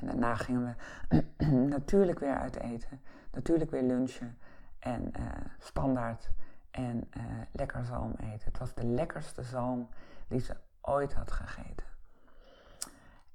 En 0.00 0.06
daarna 0.06 0.34
gingen 0.34 0.76
we 1.08 1.24
natuurlijk 1.76 2.18
weer 2.18 2.36
uit 2.36 2.56
eten, 2.56 3.00
natuurlijk 3.32 3.70
weer 3.70 3.82
lunchen 3.82 4.38
en 4.78 5.12
uh, 5.18 5.26
spandaard 5.58 6.30
en 6.70 7.08
lekker 7.52 7.84
zalm 7.84 8.14
eten. 8.18 8.44
Het 8.48 8.58
was 8.58 8.74
de 8.74 8.86
lekkerste 8.86 9.42
zalm 9.42 9.88
die 10.28 10.40
ze 10.40 10.56
ooit 10.80 11.14
had 11.14 11.32
gegeten. 11.32 11.86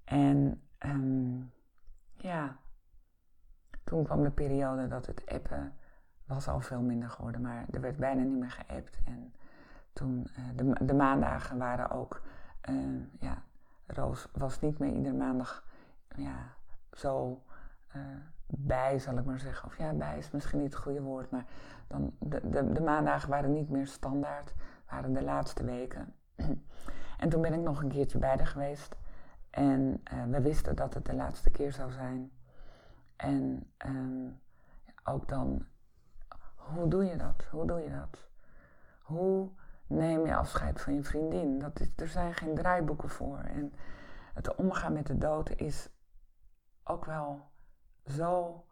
En 0.04 0.62
um, 0.86 1.52
ja, 2.14 2.58
toen 3.84 4.04
kwam 4.04 4.24
de 4.24 4.32
periode 4.32 4.88
dat 4.88 5.06
het 5.06 5.26
appen 5.26 5.74
was 6.26 6.48
al 6.48 6.60
veel 6.60 6.82
minder 6.82 7.10
geworden, 7.10 7.42
maar 7.42 7.66
er 7.72 7.82
werd 7.82 7.98
bijna 7.98 8.22
niet 8.22 8.40
meer 8.40 8.52
geappt. 8.52 9.00
En 9.06 9.34
toen, 9.94 10.28
uh, 10.40 10.46
de, 10.56 10.86
de, 10.86 10.94
maandagen 10.94 11.58
waren 11.58 11.90
ook, 11.90 12.22
ja, 13.20 13.44
Roos 13.88 14.28
was 14.32 14.60
niet 14.60 14.80
meer 14.80 14.94
iedere 14.94 15.16
maandag 15.16 15.64
ja, 16.16 16.54
zo 16.92 17.44
uh, 17.96 18.02
bij, 18.48 19.00
zal 19.00 19.18
ik 19.18 19.26
maar 19.26 19.40
zeggen. 19.40 19.68
Of 19.68 19.78
ja, 19.78 19.94
bij 19.94 20.18
is 20.18 20.32
misschien 20.32 20.60
niet 20.60 20.74
het 20.74 20.82
goede 20.84 21.02
woord, 21.02 21.32
maar 21.32 21.46
dan 21.88 22.16
de, 22.20 22.50
de, 22.50 22.72
de 22.72 22.82
maandagen 22.82 23.30
waren 23.30 23.54
niet 23.54 23.70
meer 23.70 23.88
standaard, 23.88 24.54
waren 24.90 25.14
de 25.14 25.24
laatste 25.24 25.64
weken. 25.64 26.14
en 27.22 27.30
toen 27.30 27.42
ben 27.42 27.54
ik 27.54 27.60
nog 27.60 27.82
een 27.82 27.90
keertje 27.90 28.18
bij 28.20 28.30
haar 28.30 28.48
geweest. 28.48 28.96
En 29.50 30.02
uh, 30.14 30.24
we 30.24 30.42
wisten 30.42 30.76
dat 30.76 30.94
het 30.94 31.06
de 31.06 31.16
laatste 31.16 31.50
keer 31.50 31.74
zou 31.74 31.92
zijn. 31.92 32.32
En 33.16 33.72
um, 33.86 34.40
ook 35.04 35.28
dan, 35.28 35.66
hoe 36.56 36.88
doe 36.88 37.06
je 37.06 37.16
dat? 37.16 37.44
Hoe 37.52 37.68
doe 37.68 37.80
je 37.80 37.90
dat? 37.90 38.28
Hoe 39.02 39.50
neem 39.88 40.26
je 40.26 40.36
afscheid 40.36 40.82
van 40.82 40.94
je 40.94 41.04
vriendin? 41.04 41.60
Dat 41.60 41.80
is, 41.80 41.88
er 41.96 42.08
zijn 42.08 42.34
geen 42.34 42.56
draaiboeken 42.56 43.10
voor. 43.10 43.38
En 43.38 43.74
het 44.34 44.56
omgaan 44.56 44.94
met 44.94 45.08
de 45.08 45.18
dood 45.18 45.50
is 45.50 45.90
ook 46.84 47.06
wel 47.06 47.50
zo, 48.06 48.64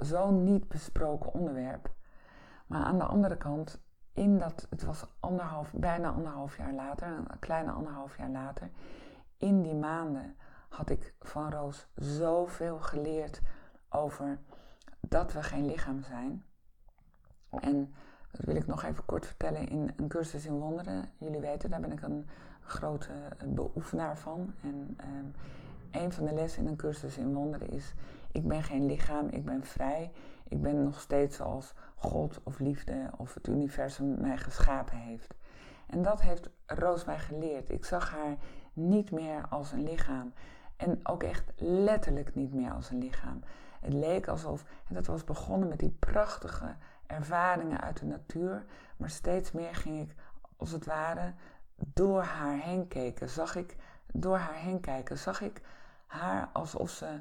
zo, 0.00 0.30
niet 0.30 0.68
besproken 0.68 1.32
onderwerp. 1.32 1.94
Maar 2.66 2.84
aan 2.84 2.98
de 2.98 3.04
andere 3.04 3.36
kant, 3.36 3.82
in 4.12 4.38
dat, 4.38 4.66
het 4.70 4.82
was 4.82 5.06
anderhalf, 5.20 5.72
bijna 5.72 6.10
anderhalf 6.10 6.56
jaar 6.56 6.72
later, 6.72 7.08
een 7.08 7.38
kleine 7.38 7.70
anderhalf 7.70 8.16
jaar 8.16 8.30
later, 8.30 8.70
in 9.36 9.62
die 9.62 9.74
maanden 9.74 10.36
had 10.68 10.90
ik 10.90 11.14
van 11.20 11.50
Roos 11.50 11.88
zoveel 11.94 12.78
geleerd 12.78 13.40
over 13.88 14.38
dat 15.00 15.32
we 15.32 15.42
geen 15.42 15.66
lichaam 15.66 16.02
zijn. 16.02 16.44
En 17.50 17.94
dat 18.32 18.44
wil 18.44 18.56
ik 18.56 18.66
nog 18.66 18.82
even 18.82 19.04
kort 19.04 19.26
vertellen 19.26 19.68
in 19.68 19.92
een 19.96 20.08
cursus 20.08 20.46
in 20.46 20.58
wonderen. 20.58 21.10
Jullie 21.18 21.40
weten, 21.40 21.70
daar 21.70 21.80
ben 21.80 21.92
ik 21.92 22.02
een 22.02 22.26
grote 22.60 23.12
beoefenaar 23.44 24.18
van. 24.18 24.54
En 24.62 24.96
um, 25.04 25.34
een 25.90 26.12
van 26.12 26.24
de 26.24 26.34
lessen 26.34 26.62
in 26.62 26.68
een 26.68 26.76
cursus 26.76 27.18
in 27.18 27.34
wonderen 27.34 27.70
is: 27.70 27.94
ik 28.32 28.48
ben 28.48 28.62
geen 28.62 28.86
lichaam, 28.86 29.28
ik 29.28 29.44
ben 29.44 29.64
vrij. 29.64 30.10
Ik 30.48 30.62
ben 30.62 30.82
nog 30.82 31.00
steeds 31.00 31.36
zoals 31.36 31.74
God 31.94 32.40
of 32.42 32.58
liefde 32.58 33.10
of 33.16 33.34
het 33.34 33.48
universum 33.48 34.20
mij 34.20 34.36
geschapen 34.36 34.96
heeft. 34.96 35.34
En 35.86 36.02
dat 36.02 36.22
heeft 36.22 36.50
Roos 36.66 37.04
mij 37.04 37.18
geleerd. 37.18 37.70
Ik 37.70 37.84
zag 37.84 38.10
haar 38.10 38.36
niet 38.72 39.10
meer 39.10 39.46
als 39.48 39.72
een 39.72 39.82
lichaam. 39.82 40.32
En 40.76 41.00
ook 41.02 41.22
echt 41.22 41.52
letterlijk 41.56 42.34
niet 42.34 42.54
meer 42.54 42.72
als 42.72 42.90
een 42.90 42.98
lichaam. 42.98 43.40
Het 43.80 43.92
leek 43.92 44.28
alsof, 44.28 44.64
en 44.88 44.94
dat 44.94 45.06
was 45.06 45.24
begonnen 45.24 45.68
met 45.68 45.78
die 45.78 45.96
prachtige 45.98 46.74
ervaringen 47.12 47.80
uit 47.80 47.98
de 47.98 48.06
natuur, 48.06 48.64
maar 48.96 49.10
steeds 49.10 49.52
meer 49.52 49.74
ging 49.74 50.00
ik 50.00 50.14
als 50.56 50.70
het 50.70 50.84
ware 50.84 51.34
door 51.76 52.22
haar 52.22 52.58
heen 52.58 52.88
kijken. 52.88 53.28
Zag 53.28 53.54
ik, 53.54 53.76
door 54.12 54.36
haar 54.36 54.54
heen 54.54 54.80
kijken, 54.80 55.18
zag 55.18 55.40
ik 55.40 55.60
haar 56.06 56.50
alsof 56.52 56.90
ze 56.90 57.20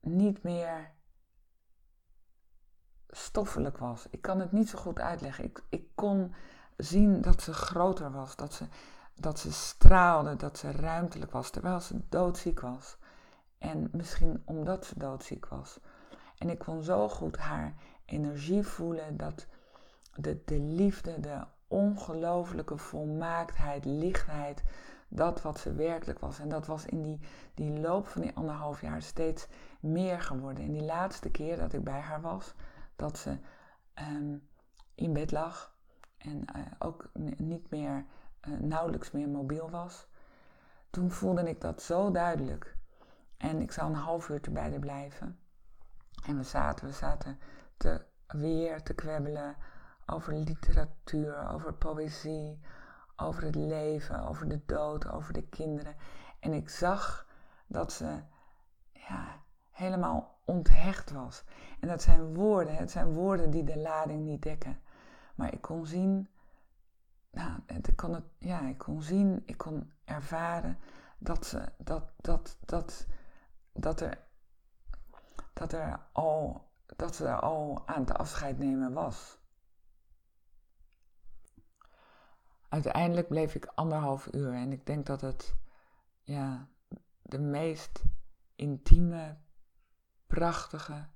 niet 0.00 0.42
meer 0.42 0.90
stoffelijk 3.08 3.78
was. 3.78 4.06
Ik 4.10 4.22
kan 4.22 4.40
het 4.40 4.52
niet 4.52 4.68
zo 4.68 4.78
goed 4.78 5.00
uitleggen. 5.00 5.44
Ik, 5.44 5.62
ik 5.68 5.88
kon 5.94 6.34
zien 6.76 7.20
dat 7.20 7.42
ze 7.42 7.52
groter 7.52 8.12
was, 8.12 8.36
dat 8.36 8.52
ze, 8.52 8.66
dat 9.14 9.38
ze 9.38 9.52
straalde, 9.52 10.36
dat 10.36 10.58
ze 10.58 10.70
ruimtelijk 10.70 11.32
was, 11.32 11.50
terwijl 11.50 11.80
ze 11.80 12.08
doodziek 12.08 12.60
was. 12.60 12.96
En 13.58 13.88
misschien 13.92 14.42
omdat 14.44 14.84
ze 14.84 14.98
doodziek 14.98 15.46
was. 15.46 15.78
En 16.38 16.50
ik 16.50 16.58
kon 16.58 16.82
zo 16.82 17.08
goed 17.08 17.36
haar 17.36 17.74
energie 18.04 18.62
voelen, 18.62 19.16
dat 19.16 19.46
de, 20.14 20.42
de 20.44 20.58
liefde, 20.58 21.20
de 21.20 21.44
ongelooflijke 21.68 22.76
volmaaktheid, 22.76 23.84
lichtheid, 23.84 24.62
dat 25.08 25.42
wat 25.42 25.58
ze 25.58 25.72
werkelijk 25.72 26.18
was. 26.18 26.38
En 26.38 26.48
dat 26.48 26.66
was 26.66 26.86
in 26.86 27.02
die, 27.02 27.20
die 27.54 27.80
loop 27.80 28.06
van 28.06 28.22
die 28.22 28.34
anderhalf 28.34 28.80
jaar 28.80 29.02
steeds 29.02 29.46
meer 29.80 30.20
geworden. 30.20 30.64
En 30.64 30.72
die 30.72 30.84
laatste 30.84 31.30
keer 31.30 31.56
dat 31.56 31.72
ik 31.72 31.84
bij 31.84 32.00
haar 32.00 32.20
was, 32.20 32.54
dat 32.96 33.18
ze 33.18 33.36
um, 33.94 34.48
in 34.94 35.12
bed 35.12 35.30
lag 35.30 35.74
en 36.18 36.44
uh, 36.56 36.62
ook 36.78 37.10
niet 37.36 37.70
meer, 37.70 38.04
uh, 38.48 38.58
nauwelijks 38.58 39.10
meer 39.10 39.28
mobiel 39.28 39.70
was, 39.70 40.06
toen 40.90 41.10
voelde 41.10 41.48
ik 41.48 41.60
dat 41.60 41.82
zo 41.82 42.10
duidelijk. 42.10 42.76
En 43.36 43.60
ik 43.60 43.72
zou 43.72 43.88
een 43.90 43.96
half 43.96 44.28
uur 44.28 44.40
haar 44.40 44.78
blijven. 44.78 45.38
En 46.26 46.36
we 46.36 46.42
zaten, 46.42 46.86
we 46.86 46.92
zaten 46.92 47.38
te, 47.76 48.04
weer 48.26 48.82
te 48.82 48.94
kwebbelen 48.94 49.56
over 50.06 50.34
literatuur, 50.34 51.48
over 51.48 51.74
poëzie, 51.74 52.60
over 53.16 53.42
het 53.42 53.54
leven, 53.54 54.20
over 54.20 54.48
de 54.48 54.60
dood, 54.66 55.08
over 55.08 55.32
de 55.32 55.48
kinderen. 55.48 55.96
En 56.40 56.52
ik 56.52 56.68
zag 56.68 57.26
dat 57.66 57.92
ze 57.92 58.20
ja, 58.92 59.42
helemaal 59.70 60.38
onthecht 60.44 61.10
was. 61.10 61.44
En 61.80 61.88
dat 61.88 62.02
zijn 62.02 62.34
woorden, 62.34 62.76
het 62.76 62.90
zijn 62.90 63.12
woorden 63.12 63.50
die 63.50 63.64
de 63.64 63.78
lading 63.78 64.24
niet 64.24 64.42
dekken. 64.42 64.80
Maar 65.34 65.52
ik 65.52 65.60
kon 65.60 65.86
zien, 65.86 66.28
nou, 67.30 67.60
ik 67.66 67.96
kon 67.96 68.14
het, 68.14 68.24
ja, 68.38 68.60
ik 68.60 68.78
kon 68.78 69.02
zien, 69.02 69.42
ik 69.46 69.58
kon 69.58 69.92
ervaren 70.04 70.78
dat 71.18 71.46
ze, 71.46 71.72
dat, 71.78 72.04
dat, 72.16 72.58
dat, 72.64 73.06
dat 73.72 74.00
er, 74.00 74.25
dat 75.56 75.72
er 75.72 76.00
al, 76.12 76.68
dat 76.96 77.16
ze 77.16 77.26
er 77.26 77.40
al 77.40 77.82
aan 77.86 78.00
het 78.00 78.12
afscheid 78.12 78.58
nemen 78.58 78.92
was. 78.92 79.38
uiteindelijk 82.68 83.28
bleef 83.28 83.54
ik 83.54 83.64
anderhalf 83.64 84.28
uur 84.32 84.52
en 84.52 84.72
ik 84.72 84.86
denk 84.86 85.06
dat 85.06 85.20
het 85.20 85.56
ja, 86.22 86.68
de 87.22 87.38
meest 87.38 88.02
intieme, 88.54 89.36
prachtige 90.26 91.08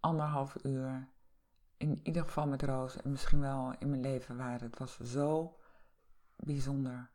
anderhalf 0.00 0.56
uur, 0.64 1.08
in 1.76 2.00
ieder 2.02 2.22
geval 2.22 2.46
met 2.46 2.62
Roos 2.62 2.96
en 2.96 3.10
misschien 3.10 3.40
wel 3.40 3.74
in 3.78 3.90
mijn 3.90 4.00
leven 4.00 4.36
waren. 4.36 4.66
Het 4.66 4.78
was 4.78 4.98
zo 5.00 5.58
bijzonder. 6.36 7.10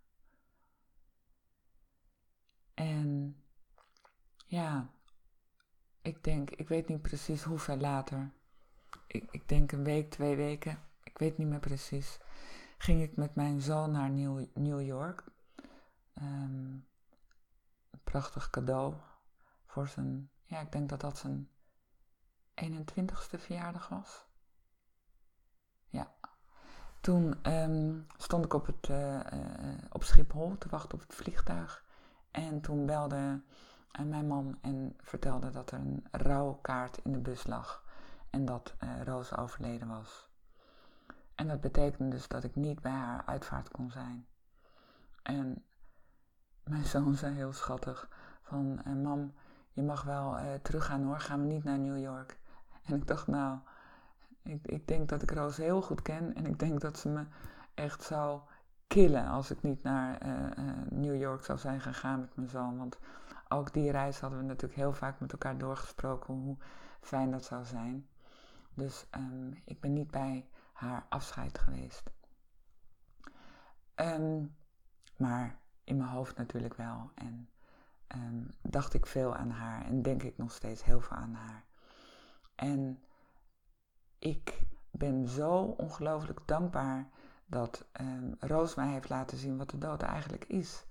En 2.74 3.42
ja, 4.46 4.90
ik 6.08 6.24
denk, 6.24 6.50
ik 6.50 6.68
weet 6.68 6.88
niet 6.88 7.02
precies 7.02 7.44
hoeveel 7.44 7.78
later. 7.78 8.32
Ik, 9.08 9.32
ik 9.32 9.50
denk 9.50 9.72
een 9.72 9.84
week, 9.84 10.10
twee 10.10 10.36
weken. 10.36 10.80
Ik 11.04 11.18
weet 11.18 11.38
niet 11.38 11.48
meer 11.48 11.60
precies 11.60 12.20
ging 12.78 13.02
ik 13.02 13.16
met 13.16 13.36
mijn 13.36 13.62
zoon 13.62 13.92
naar 13.92 14.10
New, 14.10 14.46
New 14.54 14.82
York. 14.82 15.24
Um, 16.22 16.88
een 17.90 18.02
prachtig 18.04 18.50
cadeau 18.50 18.94
voor 19.66 19.88
zijn, 19.88 20.30
ja, 20.44 20.60
ik 20.60 20.72
denk 20.72 20.90
dat 20.90 21.02
dat 21.02 21.18
zijn 21.18 21.50
21ste 22.66 23.40
verjaardag 23.40 23.90
was. 23.90 24.26
Ja. 25.90 26.16
Toen 27.02 27.52
um, 27.54 28.08
stond 28.18 28.46
ik 28.46 28.54
op, 28.54 28.66
het, 28.66 28.90
uh, 28.90 29.20
uh, 29.34 29.78
op 29.90 30.04
Schiphol 30.04 30.58
te 30.58 30.70
wachten 30.70 30.94
op 30.94 31.00
het 31.00 31.16
vliegtuig. 31.16 31.86
En 32.32 32.62
toen 32.62 32.86
belde 32.86 33.42
uh, 34.00 34.06
mijn 34.06 34.28
man 34.28 34.58
en 34.62 34.96
vertelde 35.02 35.50
dat 35.50 35.72
er 35.72 35.80
een 35.80 36.06
rouwkaart 36.12 36.98
in 37.04 37.12
de 37.12 37.20
bus 37.20 37.48
lag. 37.48 37.84
En 38.30 38.46
dat 38.46 38.76
Roos 39.04 39.38
overleden 39.38 39.88
was. 39.88 40.30
En 41.36 41.48
dat 41.48 41.62
betekende 41.62 42.16
dus 42.16 42.28
dat 42.28 42.44
ik 42.44 42.56
niet 42.56 42.82
bij 42.82 42.92
haar 42.92 43.24
uitvaart 43.26 43.70
kon 43.70 43.92
zijn. 43.92 44.26
En 45.24 45.64
mijn 46.64 46.86
zoon 46.86 47.16
zei 47.16 47.36
heel 47.36 47.54
schattig 47.54 48.10
van, 48.42 48.82
eh, 48.84 48.94
mam, 48.94 49.34
je 49.74 49.82
mag 49.84 50.04
wel 50.04 50.38
uh, 50.38 50.54
teruggaan 50.62 51.04
hoor, 51.04 51.20
gaan 51.20 51.40
we 51.40 51.46
niet 51.46 51.64
naar 51.64 51.80
New 51.80 51.98
York. 51.98 52.38
En 52.84 52.96
ik 52.96 53.08
dacht, 53.08 53.28
nou, 53.28 53.58
ik, 54.42 54.68
ik 54.68 54.88
denk 54.88 55.10
dat 55.10 55.22
ik 55.22 55.32
Roos 55.32 55.58
heel 55.58 55.82
goed 55.82 56.02
ken 56.02 56.36
en 56.36 56.46
ik 56.46 56.60
denk 56.60 56.82
dat 56.82 56.98
ze 56.98 57.10
me 57.10 57.26
echt 57.74 58.04
zou 58.04 58.42
killen 58.88 59.28
als 59.28 59.52
ik 59.52 59.62
niet 59.62 59.84
naar 59.84 60.26
uh, 60.26 60.72
New 60.90 61.16
York 61.16 61.44
zou 61.44 61.60
zijn 61.60 61.82
gegaan 61.82 62.20
met 62.20 62.36
mijn 62.36 62.50
zoon. 62.50 62.78
Want 62.78 63.00
ook 63.50 63.74
die 63.74 63.92
reis 63.92 64.20
hadden 64.20 64.40
we 64.40 64.46
natuurlijk 64.46 64.80
heel 64.80 64.94
vaak 64.94 65.20
met 65.20 65.32
elkaar 65.32 65.58
doorgesproken 65.58 66.34
hoe 66.34 66.58
fijn 67.02 67.32
dat 67.32 67.44
zou 67.44 67.66
zijn. 67.66 68.08
Dus 68.74 69.08
um, 69.16 69.62
ik 69.66 69.80
ben 69.80 69.94
niet 69.94 70.12
bij 70.12 70.50
haar 70.74 71.06
afscheid 71.10 71.58
geweest. 71.58 72.12
Um, 73.96 74.56
maar 75.18 75.60
in 75.84 75.98
mijn 75.98 76.10
hoofd 76.10 76.38
natuurlijk 76.38 76.74
wel. 76.74 77.12
En 77.16 77.50
um, 78.16 78.50
dacht 78.62 78.94
ik 78.94 79.06
veel 79.06 79.36
aan 79.36 79.50
haar 79.50 79.86
en 79.86 80.02
denk 80.02 80.24
ik 80.24 80.38
nog 80.38 80.52
steeds 80.52 80.84
heel 80.84 81.02
veel 81.02 81.18
aan 81.18 81.34
haar. 81.34 81.66
En 82.56 83.04
ik 84.20 84.62
ben 84.92 85.28
zo 85.28 85.54
ongelooflijk 85.62 86.40
dankbaar 86.46 87.10
dat 87.46 87.86
Roos 88.40 88.76
mij 88.76 88.88
heeft 88.88 89.10
laten 89.10 89.38
zien 89.38 89.58
wat 89.58 89.70
de 89.70 89.78
dood 89.78 90.02
eigenlijk 90.02 90.46
is. 90.46 90.86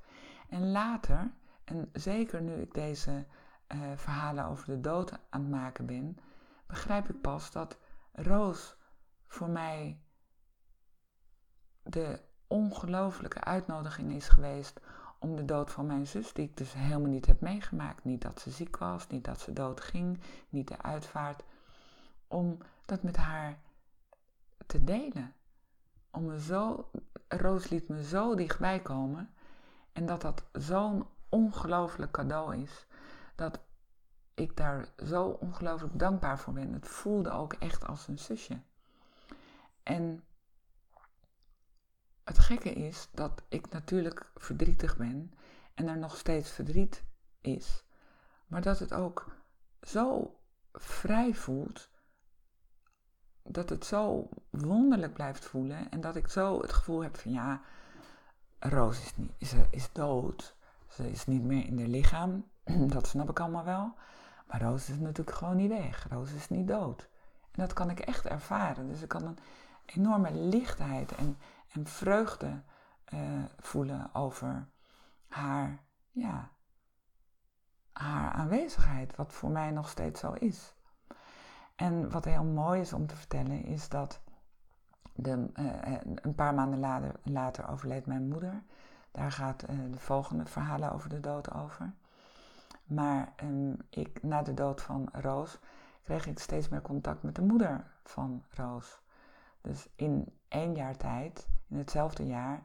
En 0.48 0.70
later, 0.70 1.32
en 1.66 1.90
zeker 1.92 2.42
nu 2.42 2.52
ik 2.52 2.74
deze 2.74 3.26
uh, 3.74 3.80
verhalen 3.96 4.44
over 4.44 4.66
de 4.66 4.80
dood 4.80 5.12
aan 5.30 5.40
het 5.40 5.50
maken 5.50 5.86
ben, 5.86 6.18
begrijp 6.66 7.08
ik 7.08 7.20
pas 7.20 7.50
dat 7.50 7.78
Roos 8.12 8.76
voor 9.26 9.48
mij 9.48 10.00
de 11.82 12.20
ongelooflijke 12.46 13.40
uitnodiging 13.40 14.12
is 14.12 14.28
geweest 14.28 14.80
om 15.18 15.36
de 15.36 15.44
dood 15.44 15.70
van 15.70 15.86
mijn 15.86 16.06
zus, 16.06 16.32
die 16.32 16.44
ik 16.44 16.56
dus 16.56 16.72
helemaal 16.72 17.10
niet 17.10 17.26
heb 17.26 17.40
meegemaakt. 17.40 18.04
Niet 18.04 18.22
dat 18.22 18.40
ze 18.40 18.50
ziek 18.50 18.76
was, 18.76 19.06
niet 19.06 19.24
dat 19.24 19.40
ze 19.40 19.52
dood 19.52 19.80
ging, 19.80 20.20
niet 20.48 20.68
de 20.68 20.82
uitvaart. 20.82 21.42
Om 22.28 22.58
dat 22.84 23.02
met 23.02 23.16
haar 23.16 23.58
te 24.66 24.84
delen. 24.84 25.34
Om 26.10 26.24
me 26.24 26.40
zo, 26.40 26.90
Roos 27.28 27.68
liet 27.68 27.88
me 27.88 28.04
zo 28.04 28.34
dichtbij 28.34 28.80
komen. 28.80 29.30
En 29.92 30.06
dat 30.06 30.20
dat 30.22 30.44
zo'n 30.52 31.06
ongelooflijk 31.28 32.12
cadeau 32.12 32.56
is. 32.56 32.86
Dat 33.34 33.60
ik 34.34 34.56
daar 34.56 34.88
zo 35.04 35.24
ongelooflijk 35.24 35.98
dankbaar 35.98 36.38
voor 36.38 36.52
ben. 36.52 36.72
Het 36.72 36.88
voelde 36.88 37.30
ook 37.30 37.52
echt 37.52 37.86
als 37.86 38.08
een 38.08 38.18
zusje. 38.18 38.60
En 39.82 40.24
het 42.24 42.38
gekke 42.38 42.72
is 42.72 43.08
dat 43.12 43.42
ik 43.48 43.70
natuurlijk 43.70 44.30
verdrietig 44.34 44.96
ben 44.96 45.32
en 45.74 45.88
er 45.88 45.98
nog 45.98 46.16
steeds 46.16 46.50
verdriet 46.50 47.04
is. 47.40 47.84
Maar 48.46 48.62
dat 48.62 48.78
het 48.78 48.94
ook 48.94 49.36
zo 49.82 50.36
vrij 50.72 51.34
voelt, 51.34 51.90
dat 53.42 53.68
het 53.68 53.84
zo 53.84 54.28
wonderlijk 54.50 55.12
blijft 55.12 55.44
voelen 55.44 55.90
en 55.90 56.00
dat 56.00 56.16
ik 56.16 56.28
zo 56.28 56.60
het 56.60 56.72
gevoel 56.72 57.02
heb 57.02 57.16
van 57.16 57.32
ja, 57.32 57.62
Roos 58.58 59.02
is, 59.02 59.16
niet, 59.16 59.32
is, 59.38 59.54
is 59.70 59.92
dood. 59.92 60.55
Ze 60.96 61.10
is 61.10 61.26
niet 61.26 61.42
meer 61.42 61.66
in 61.66 61.78
haar 61.78 61.88
lichaam, 61.88 62.44
dat 62.94 63.06
snap 63.06 63.30
ik 63.30 63.40
allemaal 63.40 63.64
wel. 63.64 63.94
Maar 64.46 64.62
Roos 64.62 64.90
is 64.90 64.98
natuurlijk 64.98 65.36
gewoon 65.36 65.56
niet 65.56 65.68
weg. 65.68 66.06
Roos 66.10 66.32
is 66.32 66.48
niet 66.48 66.68
dood. 66.68 67.08
En 67.50 67.62
dat 67.62 67.72
kan 67.72 67.90
ik 67.90 68.00
echt 68.00 68.26
ervaren. 68.26 68.88
Dus 68.88 69.02
ik 69.02 69.08
kan 69.08 69.22
een 69.22 69.38
enorme 69.86 70.32
lichtheid 70.32 71.14
en, 71.14 71.38
en 71.72 71.86
vreugde 71.86 72.62
uh, 73.14 73.20
voelen 73.58 74.14
over 74.14 74.68
haar, 75.28 75.82
ja, 76.10 76.50
haar 77.92 78.32
aanwezigheid, 78.32 79.16
wat 79.16 79.32
voor 79.32 79.50
mij 79.50 79.70
nog 79.70 79.88
steeds 79.88 80.20
zo 80.20 80.32
is. 80.32 80.74
En 81.74 82.10
wat 82.10 82.24
heel 82.24 82.44
mooi 82.44 82.80
is 82.80 82.92
om 82.92 83.06
te 83.06 83.16
vertellen, 83.16 83.64
is 83.64 83.88
dat 83.88 84.20
de, 85.14 85.50
uh, 85.60 86.14
een 86.14 86.34
paar 86.34 86.54
maanden 86.54 86.78
later, 86.78 87.14
later, 87.22 87.68
overleed 87.68 88.06
mijn 88.06 88.28
moeder. 88.28 88.62
Daar 89.16 89.32
gaat 89.32 89.70
uh, 89.70 89.92
de 89.92 89.98
volgende 89.98 90.46
verhalen 90.46 90.92
over 90.92 91.08
de 91.08 91.20
dood 91.20 91.54
over. 91.54 91.92
Maar 92.84 93.32
um, 93.42 93.76
ik, 93.90 94.22
na 94.22 94.42
de 94.42 94.54
dood 94.54 94.82
van 94.82 95.08
Roos 95.12 95.58
kreeg 96.02 96.26
ik 96.26 96.38
steeds 96.38 96.68
meer 96.68 96.82
contact 96.82 97.22
met 97.22 97.34
de 97.34 97.42
moeder 97.42 97.84
van 98.04 98.42
Roos. 98.50 99.00
Dus 99.60 99.88
in 99.94 100.32
één 100.48 100.74
jaar 100.74 100.96
tijd, 100.96 101.48
in 101.68 101.76
hetzelfde 101.78 102.26
jaar, 102.26 102.62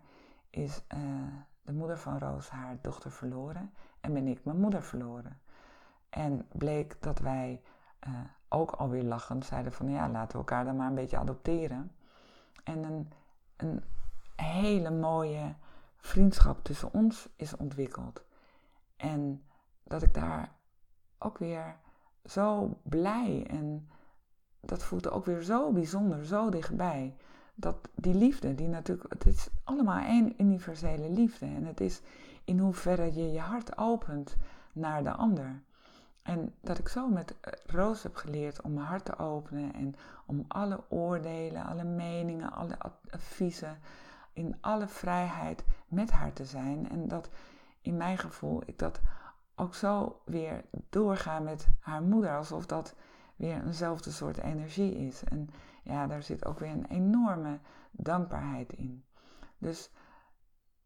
is 0.50 0.84
uh, 0.94 1.00
de 1.62 1.74
moeder 1.74 1.98
van 1.98 2.18
Roos 2.18 2.50
haar 2.50 2.78
dochter 2.82 3.12
verloren 3.12 3.74
en 4.02 4.14
ben 4.14 4.28
ik 4.28 4.46
mijn 4.46 4.60
moeder 4.60 4.84
verloren. 4.84 5.40
En 6.10 6.48
bleek 6.52 7.02
dat 7.02 7.20
wij 7.20 7.62
uh, 8.08 8.14
ook 8.50 8.72
alweer 8.72 9.04
lachend 9.04 9.46
zeiden 9.46 9.74
van 9.74 9.90
ja, 9.90 10.10
laten 10.10 10.32
we 10.32 10.38
elkaar 10.38 10.66
dan 10.66 10.76
maar 10.76 10.88
een 10.88 10.96
beetje 10.96 11.18
adopteren. 11.18 11.92
En 12.64 12.84
een, 12.84 13.12
een 13.56 13.84
hele 14.36 14.90
mooie 14.90 15.56
vriendschap 16.02 16.64
tussen 16.64 16.94
ons 16.94 17.30
is 17.36 17.56
ontwikkeld. 17.56 18.24
En 18.96 19.44
dat 19.84 20.02
ik 20.02 20.14
daar 20.14 20.56
ook 21.20 21.38
weer 21.38 21.76
zo 22.26 22.78
blij 22.84 23.46
en 23.50 23.90
dat 24.60 24.84
voelt 24.84 25.10
ook 25.10 25.26
weer 25.26 25.42
zo 25.42 25.72
bijzonder, 25.72 26.26
zo 26.26 26.50
dichtbij. 26.50 27.16
Dat 27.56 27.90
die 27.96 28.14
liefde, 28.14 28.56
die 28.56 28.68
natuurlijk, 28.68 29.14
het 29.14 29.26
is 29.26 29.50
allemaal 29.64 30.04
één 30.04 30.42
universele 30.42 31.10
liefde. 31.10 31.46
En 31.46 31.66
het 31.66 31.82
is 31.82 32.02
in 32.44 32.60
hoeverre 32.60 33.14
je 33.14 33.32
je 33.32 33.40
hart 33.40 33.78
opent 33.78 34.36
naar 34.74 35.04
de 35.04 35.12
ander. 35.12 35.62
En 36.22 36.54
dat 36.62 36.78
ik 36.78 36.88
zo 36.88 37.08
met 37.08 37.36
Roos 37.66 38.04
heb 38.04 38.16
geleerd 38.16 38.62
om 38.62 38.74
mijn 38.74 38.86
hart 38.86 39.06
te 39.06 39.18
openen 39.18 39.74
en 39.74 39.96
om 40.26 40.46
alle 40.48 40.84
oordelen, 40.90 41.66
alle 41.66 41.84
meningen, 41.84 42.52
alle 42.52 42.78
adviezen, 43.10 43.78
in 44.34 44.58
alle 44.62 44.88
vrijheid 44.88 45.64
met 45.88 46.12
haar 46.12 46.34
te 46.34 46.46
zijn. 46.46 46.90
En 46.90 47.08
dat 47.08 47.30
in 47.82 47.98
mijn 47.98 48.18
gevoel 48.18 48.62
ik 48.66 48.80
dat 48.80 49.02
ook 49.56 49.76
zo 49.76 50.22
weer 50.26 50.66
doorga 50.90 51.40
met 51.40 51.68
haar 51.80 52.02
moeder, 52.02 52.36
alsof 52.38 52.66
dat 52.66 52.96
weer 53.36 53.66
eenzelfde 53.66 54.12
soort 54.12 54.38
energie 54.38 54.98
is. 54.98 55.24
En 55.24 55.50
ja, 55.84 56.08
daar 56.08 56.24
zit 56.24 56.46
ook 56.46 56.60
weer 56.60 56.70
een 56.70 56.86
enorme 56.86 57.60
dankbaarheid 57.92 58.74
in. 58.74 59.06
Dus 59.58 59.92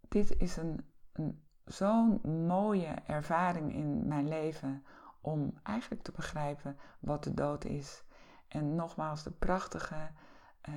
dit 0.08 0.38
is 0.38 0.58
een, 0.58 0.86
een 1.14 1.44
zo'n 1.66 2.22
mooie 2.48 2.94
ervaring 3.08 3.74
in 3.74 4.08
mijn 4.08 4.28
leven 4.28 4.84
om 5.22 5.54
eigenlijk 5.64 6.04
te 6.04 6.12
begrijpen 6.12 6.78
wat 7.00 7.24
de 7.24 7.34
dood 7.34 7.66
is. 7.66 8.04
En 8.48 8.76
nogmaals, 8.76 9.24
de 9.24 9.32
prachtige 9.32 10.10
uh, 10.70 10.76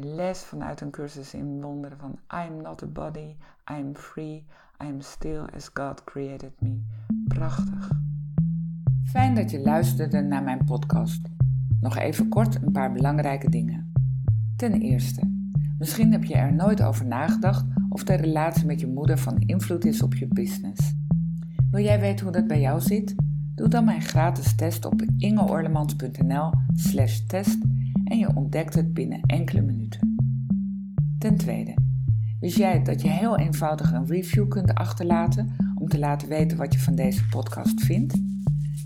les 0.00 0.38
vanuit 0.38 0.80
een 0.80 0.90
cursus 0.90 1.34
in 1.34 1.60
wonderen 1.60 1.98
van 1.98 2.18
I'm 2.44 2.62
not 2.62 2.82
a 2.82 2.86
body, 2.86 3.36
I'm 3.78 3.94
free, 3.94 4.44
I'm 4.84 5.00
still 5.00 5.44
as 5.56 5.70
God 5.74 6.04
created 6.04 6.52
me. 6.58 6.80
Prachtig. 7.28 7.90
Fijn 9.04 9.34
dat 9.34 9.50
je 9.50 9.60
luisterde 9.60 10.20
naar 10.20 10.42
mijn 10.42 10.64
podcast. 10.64 11.20
Nog 11.80 11.96
even 11.96 12.28
kort 12.28 12.62
een 12.62 12.72
paar 12.72 12.92
belangrijke 12.92 13.50
dingen. 13.50 13.92
Ten 14.56 14.72
eerste, 14.72 15.30
misschien 15.78 16.12
heb 16.12 16.24
je 16.24 16.34
er 16.34 16.54
nooit 16.54 16.82
over 16.82 17.06
nagedacht 17.06 17.64
of 17.88 18.04
de 18.04 18.14
relatie 18.14 18.66
met 18.66 18.80
je 18.80 18.86
moeder 18.86 19.18
van 19.18 19.38
invloed 19.38 19.84
is 19.84 20.02
op 20.02 20.14
je 20.14 20.28
business. 20.28 20.94
Wil 21.70 21.82
jij 21.82 22.00
weten 22.00 22.24
hoe 22.24 22.34
dat 22.34 22.46
bij 22.46 22.60
jou 22.60 22.80
zit? 22.80 23.14
Doe 23.54 23.68
dan 23.68 23.84
mijn 23.84 24.02
gratis 24.02 24.54
test 24.54 24.84
op 24.84 25.02
ingeorlemans.nl/slash 25.16 27.18
test 27.18 27.58
en 28.12 28.18
je 28.18 28.34
ontdekt 28.34 28.74
het 28.74 28.94
binnen 28.94 29.20
enkele 29.20 29.62
minuten. 29.62 30.14
Ten 31.18 31.36
tweede, 31.36 31.74
wist 32.40 32.56
jij 32.56 32.82
dat 32.82 33.02
je 33.02 33.08
heel 33.08 33.38
eenvoudig 33.38 33.92
een 33.92 34.06
review 34.06 34.48
kunt 34.48 34.74
achterlaten 34.74 35.56
om 35.74 35.88
te 35.88 35.98
laten 35.98 36.28
weten 36.28 36.56
wat 36.56 36.72
je 36.72 36.78
van 36.78 36.94
deze 36.94 37.26
podcast 37.26 37.80
vindt? 37.80 38.20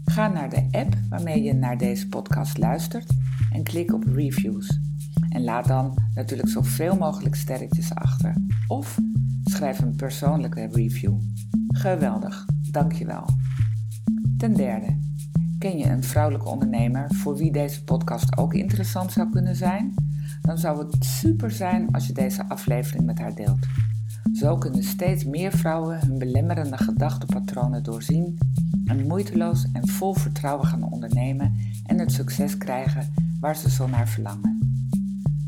Ga 0.04 0.28
naar 0.28 0.50
de 0.50 0.68
app 0.70 0.96
waarmee 1.08 1.42
je 1.42 1.52
naar 1.52 1.78
deze 1.78 2.08
podcast 2.08 2.58
luistert 2.58 3.14
en 3.52 3.62
klik 3.62 3.94
op 3.94 4.04
reviews. 4.04 4.80
En 5.28 5.44
laat 5.44 5.66
dan 5.66 5.98
natuurlijk 6.14 6.48
zoveel 6.48 6.96
mogelijk 6.96 7.34
sterretjes 7.34 7.94
achter. 7.94 8.34
Of 8.66 8.98
schrijf 9.44 9.78
een 9.78 9.96
persoonlijke 9.96 10.68
review. 10.72 11.20
Geweldig, 11.68 12.46
dankjewel. 12.70 13.24
Ten 14.36 14.54
derde, 14.54 14.98
ken 15.66 15.79
je 15.79 15.88
een 15.88 16.02
vrouwelijke 16.05 16.48
ondernemer 16.48 17.14
voor 17.14 17.37
wie 17.37 17.52
deze 17.52 17.85
podcast 17.85 18.37
ook 18.37 18.55
interessant 18.55 19.12
zou 19.12 19.31
kunnen 19.31 19.57
zijn? 19.57 19.94
Dan 20.40 20.59
zou 20.59 20.79
het 20.79 21.05
super 21.05 21.50
zijn 21.50 21.92
als 21.92 22.07
je 22.07 22.12
deze 22.12 22.48
aflevering 22.48 23.05
met 23.05 23.18
haar 23.18 23.35
deelt. 23.35 23.66
Zo 24.33 24.57
kunnen 24.57 24.83
steeds 24.83 25.24
meer 25.24 25.52
vrouwen 25.52 26.00
hun 26.00 26.18
belemmerende 26.18 26.76
gedachtepatronen 26.76 27.83
doorzien 27.83 28.38
en 28.85 29.07
moeiteloos 29.07 29.66
en 29.72 29.88
vol 29.88 30.14
vertrouwen 30.14 30.66
gaan 30.66 30.92
ondernemen 30.92 31.57
en 31.87 31.98
het 31.98 32.12
succes 32.12 32.59
krijgen 32.59 33.14
waar 33.40 33.57
ze 33.57 33.70
zo 33.70 33.87
naar 33.87 34.09
verlangen. 34.09 34.59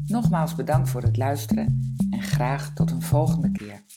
Nogmaals 0.06 0.54
bedankt 0.54 0.88
voor 0.88 1.02
het 1.02 1.16
luisteren 1.16 1.96
en 2.10 2.22
graag 2.22 2.74
tot 2.74 2.90
een 2.90 3.02
volgende 3.02 3.50
keer. 3.52 3.87